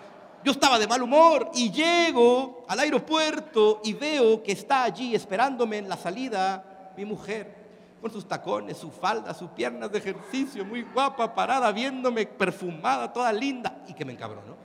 Yo 0.44 0.52
estaba 0.52 0.78
de 0.78 0.88
mal 0.88 1.02
humor 1.02 1.50
y 1.56 1.72
llego 1.72 2.66
al 2.68 2.80
aeropuerto 2.80 3.82
y 3.84 3.94
veo 3.94 4.44
que 4.44 4.52
está 4.52 4.84
allí 4.84 5.16
esperándome 5.16 5.80
en 5.80 5.90
la 5.90 5.98
salida 5.98 6.94
mi 6.96 7.06
mujer 7.06 7.61
con 8.02 8.12
sus 8.12 8.28
tacones, 8.28 8.78
su 8.78 8.90
falda, 8.90 9.34
sus 9.34 9.52
piernas 9.52 9.92
de 9.92 10.00
ejercicio, 10.00 10.66
muy 10.66 10.82
guapa, 10.82 11.34
parada, 11.36 11.72
viéndome 11.72 12.26
perfumada, 12.26 13.14
toda 13.14 13.32
linda 13.32 13.84
y 13.88 13.94
que 13.94 14.04
me 14.04 14.14
encabronó. 14.14 14.58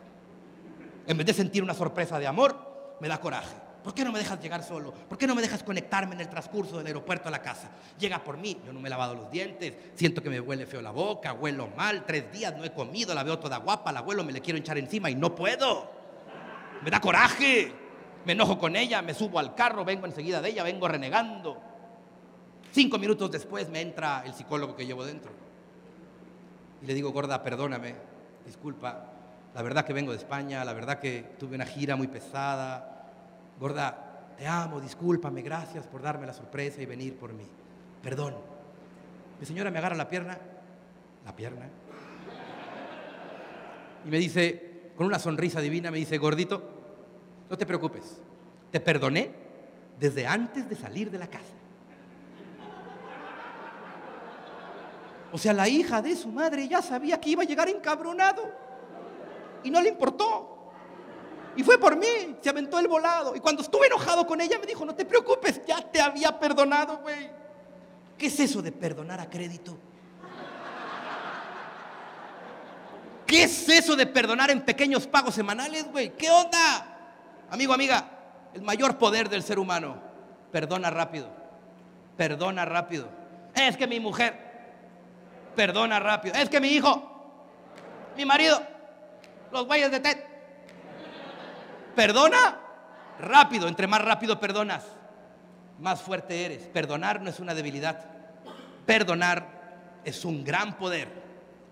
En 1.06 1.16
vez 1.16 1.26
de 1.26 1.34
sentir 1.34 1.62
una 1.62 1.74
sorpresa 1.74 2.18
de 2.18 2.26
amor, 2.26 2.96
me 2.98 3.08
da 3.08 3.20
coraje. 3.20 3.54
¿Por 3.84 3.94
qué 3.94 4.04
no 4.04 4.10
me 4.10 4.18
dejas 4.18 4.40
llegar 4.40 4.64
solo? 4.64 4.92
¿Por 4.92 5.16
qué 5.16 5.28
no 5.28 5.34
me 5.36 5.42
dejas 5.42 5.62
conectarme 5.62 6.16
en 6.16 6.22
el 6.22 6.28
transcurso 6.28 6.78
del 6.78 6.88
aeropuerto 6.88 7.28
a 7.28 7.30
la 7.30 7.40
casa? 7.40 7.70
Llega 7.98 8.24
por 8.24 8.36
mí, 8.36 8.60
yo 8.66 8.72
no 8.72 8.80
me 8.80 8.88
he 8.88 8.90
lavado 8.90 9.14
los 9.14 9.30
dientes, 9.30 9.74
siento 9.94 10.22
que 10.22 10.30
me 10.30 10.40
huele 10.40 10.66
feo 10.66 10.82
la 10.82 10.90
boca, 10.90 11.34
huelo 11.34 11.68
mal, 11.76 12.04
tres 12.04 12.32
días 12.32 12.56
no 12.56 12.64
he 12.64 12.72
comido, 12.72 13.14
la 13.14 13.22
veo 13.22 13.38
toda 13.38 13.58
guapa, 13.58 13.92
la 13.92 14.00
abuelo 14.00 14.24
me 14.24 14.32
le 14.32 14.40
quiero 14.40 14.58
echar 14.58 14.76
encima 14.78 15.08
y 15.08 15.14
no 15.14 15.36
puedo. 15.36 15.88
Me 16.82 16.90
da 16.90 17.00
coraje, 17.00 17.72
me 18.24 18.32
enojo 18.32 18.58
con 18.58 18.74
ella, 18.74 19.02
me 19.02 19.14
subo 19.14 19.38
al 19.38 19.54
carro, 19.54 19.84
vengo 19.84 20.06
enseguida 20.06 20.40
de 20.40 20.48
ella, 20.48 20.64
vengo 20.64 20.88
renegando. 20.88 21.62
Cinco 22.76 22.98
minutos 22.98 23.30
después 23.30 23.70
me 23.70 23.80
entra 23.80 24.22
el 24.26 24.34
psicólogo 24.34 24.76
que 24.76 24.84
llevo 24.84 25.02
dentro. 25.06 25.30
Y 26.82 26.86
le 26.86 26.92
digo, 26.92 27.10
gorda, 27.10 27.42
perdóname, 27.42 27.94
disculpa, 28.44 29.12
la 29.54 29.62
verdad 29.62 29.86
que 29.86 29.94
vengo 29.94 30.12
de 30.12 30.18
España, 30.18 30.62
la 30.62 30.74
verdad 30.74 31.00
que 31.00 31.24
tuve 31.38 31.54
una 31.54 31.64
gira 31.64 31.96
muy 31.96 32.06
pesada. 32.06 33.08
Gorda, 33.58 34.34
te 34.36 34.46
amo, 34.46 34.78
discúlpame, 34.78 35.40
gracias 35.40 35.86
por 35.86 36.02
darme 36.02 36.26
la 36.26 36.34
sorpresa 36.34 36.82
y 36.82 36.84
venir 36.84 37.16
por 37.16 37.32
mí. 37.32 37.46
Perdón. 38.02 38.34
Mi 39.40 39.46
señora 39.46 39.70
me 39.70 39.78
agarra 39.78 39.96
la 39.96 40.10
pierna, 40.10 40.38
la 41.24 41.34
pierna, 41.34 41.70
y 44.04 44.10
me 44.10 44.18
dice, 44.18 44.92
con 44.94 45.06
una 45.06 45.18
sonrisa 45.18 45.62
divina, 45.62 45.90
me 45.90 45.96
dice, 45.96 46.18
gordito, 46.18 46.62
no 47.48 47.56
te 47.56 47.64
preocupes, 47.64 48.20
te 48.70 48.80
perdoné 48.80 49.30
desde 49.98 50.26
antes 50.26 50.68
de 50.68 50.76
salir 50.76 51.10
de 51.10 51.16
la 51.16 51.28
casa. 51.28 51.55
O 55.36 55.38
sea, 55.38 55.52
la 55.52 55.68
hija 55.68 56.00
de 56.00 56.16
su 56.16 56.28
madre 56.28 56.66
ya 56.66 56.80
sabía 56.80 57.20
que 57.20 57.28
iba 57.28 57.42
a 57.42 57.44
llegar 57.44 57.68
encabronado 57.68 58.42
y 59.62 59.70
no 59.70 59.82
le 59.82 59.90
importó. 59.90 60.72
Y 61.54 61.62
fue 61.62 61.78
por 61.78 61.94
mí, 61.94 62.38
se 62.40 62.48
aventó 62.48 62.78
el 62.78 62.88
volado. 62.88 63.36
Y 63.36 63.40
cuando 63.40 63.60
estuve 63.60 63.86
enojado 63.86 64.26
con 64.26 64.40
ella 64.40 64.58
me 64.58 64.64
dijo, 64.64 64.86
no 64.86 64.94
te 64.94 65.04
preocupes, 65.04 65.60
ya 65.66 65.82
te 65.82 66.00
había 66.00 66.40
perdonado, 66.40 67.00
güey. 67.00 67.28
¿Qué 68.16 68.28
es 68.28 68.40
eso 68.40 68.62
de 68.62 68.72
perdonar 68.72 69.20
a 69.20 69.28
crédito? 69.28 69.76
¿Qué 73.26 73.42
es 73.42 73.68
eso 73.68 73.94
de 73.94 74.06
perdonar 74.06 74.50
en 74.50 74.62
pequeños 74.62 75.06
pagos 75.06 75.34
semanales, 75.34 75.86
güey? 75.92 76.16
¿Qué 76.16 76.30
onda? 76.30 76.96
Amigo, 77.50 77.74
amiga, 77.74 78.08
el 78.54 78.62
mayor 78.62 78.96
poder 78.96 79.28
del 79.28 79.42
ser 79.42 79.58
humano, 79.58 80.00
perdona 80.50 80.88
rápido. 80.88 81.28
Perdona 82.16 82.64
rápido. 82.64 83.10
Es 83.54 83.76
que 83.76 83.86
mi 83.86 84.00
mujer, 84.00 84.45
perdona 85.56 85.98
rápido. 85.98 86.34
Es 86.36 86.48
que 86.48 86.60
mi 86.60 86.68
hijo, 86.68 87.02
mi 88.16 88.24
marido, 88.24 88.62
los 89.50 89.66
güeyes 89.66 89.90
de 89.90 90.00
TED. 90.00 90.18
Perdona 91.96 92.60
rápido, 93.18 93.66
entre 93.66 93.86
más 93.86 94.04
rápido 94.04 94.38
perdonas, 94.38 94.84
más 95.80 96.02
fuerte 96.02 96.44
eres. 96.44 96.66
Perdonar 96.68 97.20
no 97.22 97.30
es 97.30 97.40
una 97.40 97.54
debilidad. 97.54 98.04
Perdonar 98.84 99.46
es 100.04 100.24
un 100.24 100.44
gran 100.44 100.76
poder. 100.76 101.08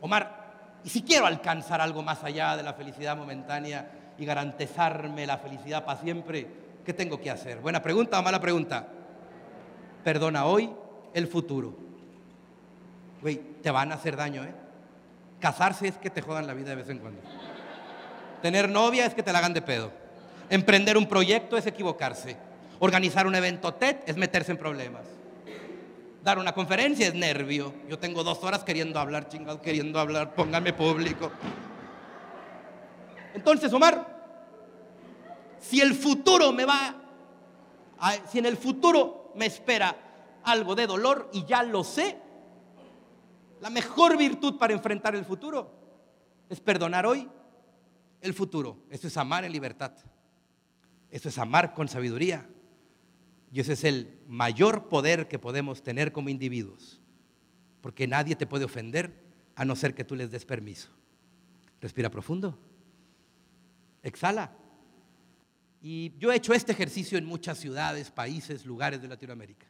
Omar, 0.01 0.81
y 0.83 0.89
si 0.89 1.03
quiero 1.03 1.27
alcanzar 1.27 1.81
algo 1.81 2.03
más 2.03 2.25
allá 2.25 2.57
de 2.57 2.63
la 2.63 2.73
felicidad 2.73 3.17
momentánea 3.17 3.91
y 4.19 4.25
garantizarme 4.25 5.27
la 5.27 5.39
felicidad 5.39 5.85
para 5.85 6.01
siempre, 6.01 6.47
¿qué 6.85 6.93
tengo 6.93 7.21
que 7.21 7.31
hacer? 7.31 7.61
Buena 7.61 7.83
pregunta 7.83 8.19
o 8.19 8.23
mala 8.23 8.41
pregunta. 8.41 8.87
Perdona 10.03 10.47
hoy 10.47 10.71
el 11.15 11.29
futuro. 11.29 11.75
Güey, 13.23 13.54
te 13.65 13.71
van 13.71 13.91
a 13.93 13.95
hacer 13.95 14.15
daño, 14.15 14.45
¿eh? 14.45 14.53
Casarse 15.41 15.89
es 15.89 15.97
que 15.97 16.11
te 16.11 16.21
jodan 16.21 16.47
la 16.47 16.53
vida 16.53 16.69
de 16.69 16.77
vez 16.77 16.89
en 16.91 16.99
cuando. 16.99 17.23
Tener 18.43 18.69
novia 18.69 19.07
es 19.07 19.15
que 19.15 19.23
te 19.23 19.33
la 19.33 19.39
hagan 19.39 19.55
de 19.55 19.63
pedo. 19.63 19.91
Emprender 20.51 20.99
un 20.99 21.09
proyecto 21.09 21.57
es 21.57 21.67
equivocarse. 21.67 22.37
Organizar 22.79 23.27
un 23.27 23.35
evento 23.35 23.73
TED 23.73 23.97
es 24.07 24.19
meterse 24.19 24.53
en 24.53 24.59
problemas. 24.59 25.07
Dar 26.23 26.39
una 26.39 26.53
conferencia 26.53 27.09
es 27.09 27.15
nervio. 27.15 27.73
Yo 27.89 27.99
tengo 27.99 28.23
dos 28.23 28.45
horas 28.45 28.65
queriendo 28.65 29.01
hablar, 29.01 29.29
chingados, 29.29 29.63
queriendo 29.63 29.99
hablar, 29.99 30.35
póngame 30.35 30.75
público. 30.75 31.33
Entonces, 33.33 33.73
Omar, 33.73 34.07
si 35.59 35.81
el 35.81 35.95
futuro 35.95 36.53
me 36.53 36.67
va, 36.67 36.97
si 38.31 38.41
en 38.41 38.45
el 38.45 38.59
futuro 38.59 39.33
me 39.37 39.47
espera 39.47 39.97
algo 40.45 40.75
de 40.75 40.87
dolor 40.87 41.31
y 41.33 41.47
ya 41.47 41.63
lo 41.63 41.83
sé, 41.83 42.24
la 43.61 43.71
mejor 43.71 44.17
virtud 44.17 44.59
para 44.59 44.73
enfrentar 44.73 45.15
el 45.15 45.25
futuro 45.25 45.71
es 46.49 46.61
perdonar 46.61 47.07
hoy 47.07 47.29
el 48.21 48.35
futuro. 48.35 48.79
Eso 48.91 49.07
es 49.07 49.17
amar 49.17 49.45
en 49.45 49.53
libertad. 49.53 49.93
Eso 51.11 51.29
es 51.29 51.39
amar 51.39 51.75
con 51.75 51.89
sabiduría. 51.89 52.49
Y 53.53 53.61
ese 53.61 53.75
es 53.75 53.85
el 53.85 54.19
mayor 54.27 54.89
poder 54.89 55.29
que 55.29 55.39
podemos 55.39 55.83
tener 55.83 56.13
como 56.13 56.29
individuos. 56.29 57.01
Porque 57.81 58.07
nadie 58.07 58.35
te 58.35 58.47
puede 58.47 58.65
ofender 58.65 59.23
a 59.55 59.65
no 59.65 59.77
ser 59.77 59.95
que 59.95 60.05
tú 60.05 60.17
les 60.17 60.31
des 60.31 60.45
permiso. 60.45 60.91
Respira 61.81 62.11
profundo. 62.11 62.59
Exhala. 64.03 64.57
Y 65.81 66.17
yo 66.19 66.33
he 66.33 66.37
hecho 66.37 66.55
este 66.55 66.73
ejercicio 66.73 67.19
en 67.19 67.27
muchas 67.27 67.59
ciudades, 67.59 68.11
países, 68.11 68.65
lugares 68.65 69.03
de 69.03 69.09
Latinoamérica. 69.09 69.67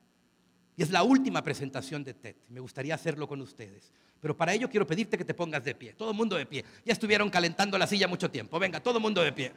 Y 0.76 0.82
es 0.82 0.90
la 0.90 1.02
última 1.02 1.42
presentación 1.42 2.02
de 2.02 2.14
TED. 2.14 2.37
Me 2.48 2.60
gustaría 2.60 2.94
hacerlo 2.94 3.28
con 3.28 3.40
ustedes. 3.40 3.92
Pero 4.20 4.37
para 4.37 4.52
ello 4.52 4.68
quiero 4.68 4.87
pedirte 4.87 5.16
que 5.16 5.24
te 5.24 5.34
pongas 5.34 5.64
de 5.64 5.74
pie. 5.74 5.92
Todo 5.92 6.12
mundo 6.12 6.37
de 6.37 6.46
pie. 6.46 6.64
Ya 6.84 6.92
estuvieron 6.92 7.30
calentando 7.30 7.78
la 7.78 7.87
silla 7.87 8.08
mucho 8.08 8.30
tiempo. 8.30 8.58
Venga, 8.58 8.80
todo 8.80 8.98
mundo 8.98 9.22
de 9.22 9.32
pie. 9.32 9.52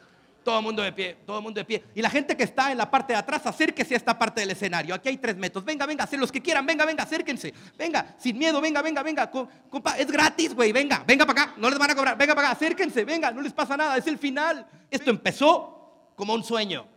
Todo 0.47 0.61
mundo 0.61 0.81
de 0.81 0.93
pie, 0.93 1.17
todo 1.25 1.41
mundo 1.41 1.59
de 1.59 1.65
pie. 1.65 1.83
Y 1.93 2.01
la 2.01 2.09
gente 2.09 2.37
que 2.37 2.43
está 2.43 2.71
en 2.71 2.77
la 2.77 2.89
parte 2.89 3.11
de 3.11 3.19
atrás, 3.19 3.45
acérquese 3.45 3.95
a 3.95 3.97
esta 3.97 4.17
parte 4.17 4.39
del 4.39 4.51
escenario. 4.51 4.95
Aquí 4.95 5.09
hay 5.09 5.17
tres 5.17 5.35
metros. 5.35 5.65
Venga, 5.65 5.85
venga, 5.85 6.05
hacer 6.05 6.17
los 6.17 6.31
que 6.31 6.41
quieran. 6.41 6.65
Venga, 6.65 6.85
venga, 6.85 7.03
acérquense. 7.03 7.53
Venga, 7.77 8.15
sin 8.17 8.37
miedo, 8.37 8.61
venga, 8.61 8.81
venga, 8.81 9.03
venga. 9.03 9.29
Compa, 9.29 9.97
es 9.97 10.09
gratis, 10.09 10.53
güey. 10.55 10.71
Venga, 10.71 11.03
venga 11.05 11.25
para 11.25 11.41
acá. 11.41 11.53
No 11.57 11.69
les 11.69 11.77
van 11.77 11.91
a 11.91 11.95
cobrar. 11.95 12.17
Venga 12.17 12.33
para 12.33 12.47
acá, 12.47 12.55
acérquense. 12.55 13.03
Venga, 13.03 13.29
no 13.31 13.41
les 13.41 13.51
pasa 13.51 13.75
nada. 13.75 13.97
Es 13.97 14.07
el 14.07 14.17
final. 14.17 14.65
Esto 14.89 15.09
empezó 15.09 16.13
como 16.15 16.33
un 16.33 16.45
sueño. 16.45 16.87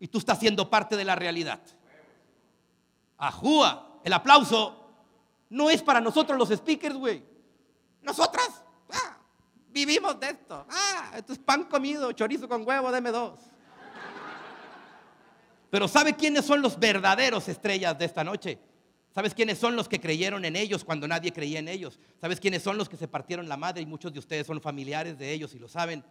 Y 0.00 0.08
tú 0.08 0.16
estás 0.16 0.38
siendo 0.38 0.70
parte 0.70 0.96
de 0.96 1.04
la 1.04 1.14
realidad. 1.14 1.60
Ajúa, 3.18 4.00
el 4.04 4.12
aplauso 4.12 4.78
no 5.50 5.70
es 5.70 5.82
para 5.82 6.00
nosotros 6.00 6.38
los 6.38 6.48
speakers, 6.50 6.94
güey. 6.94 7.22
Nosotras 8.02 8.62
ah, 8.92 9.18
vivimos 9.70 10.18
de 10.20 10.30
esto. 10.30 10.66
Ah, 10.70 11.12
esto 11.16 11.32
es 11.32 11.38
pan 11.38 11.64
comido, 11.64 12.12
chorizo 12.12 12.48
con 12.48 12.66
huevo, 12.66 12.92
deme 12.92 13.10
dos. 13.10 13.40
Pero 15.70 15.88
¿sabe 15.88 16.14
quiénes 16.14 16.46
son 16.46 16.62
los 16.62 16.78
verdaderos 16.78 17.48
estrellas 17.48 17.98
de 17.98 18.04
esta 18.04 18.24
noche? 18.24 18.58
¿Sabes 19.14 19.34
quiénes 19.34 19.58
son 19.58 19.74
los 19.74 19.88
que 19.88 20.00
creyeron 20.00 20.44
en 20.44 20.54
ellos 20.56 20.84
cuando 20.84 21.08
nadie 21.08 21.32
creía 21.32 21.58
en 21.58 21.68
ellos? 21.68 21.98
¿Sabes 22.20 22.40
quiénes 22.40 22.62
son 22.62 22.78
los 22.78 22.88
que 22.88 22.96
se 22.96 23.08
partieron 23.08 23.48
la 23.48 23.56
madre 23.56 23.82
y 23.82 23.86
muchos 23.86 24.12
de 24.12 24.18
ustedes 24.18 24.46
son 24.46 24.60
familiares 24.60 25.18
de 25.18 25.32
ellos 25.32 25.54
y 25.54 25.58
lo 25.58 25.68
saben? 25.68 26.04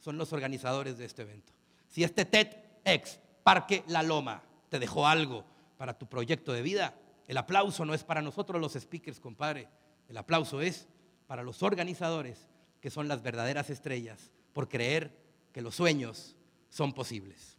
Son 0.00 0.16
los 0.16 0.32
organizadores 0.32 0.98
de 0.98 1.04
este 1.04 1.22
evento. 1.22 1.52
Si 1.88 2.02
este 2.02 2.24
TEDx 2.24 3.20
Parque 3.42 3.84
La 3.88 4.02
Loma 4.02 4.42
te 4.68 4.78
dejó 4.78 5.06
algo 5.06 5.44
para 5.76 5.98
tu 5.98 6.06
proyecto 6.08 6.52
de 6.52 6.62
vida, 6.62 6.94
el 7.26 7.36
aplauso 7.36 7.84
no 7.84 7.94
es 7.94 8.04
para 8.04 8.22
nosotros 8.22 8.60
los 8.60 8.74
speakers, 8.74 9.20
compadre. 9.20 9.68
El 10.08 10.16
aplauso 10.16 10.60
es 10.60 10.88
para 11.26 11.42
los 11.42 11.62
organizadores, 11.62 12.48
que 12.80 12.90
son 12.90 13.08
las 13.08 13.22
verdaderas 13.22 13.70
estrellas, 13.70 14.30
por 14.52 14.68
creer 14.68 15.16
que 15.52 15.62
los 15.62 15.74
sueños 15.74 16.36
son 16.68 16.92
posibles. 16.92 17.58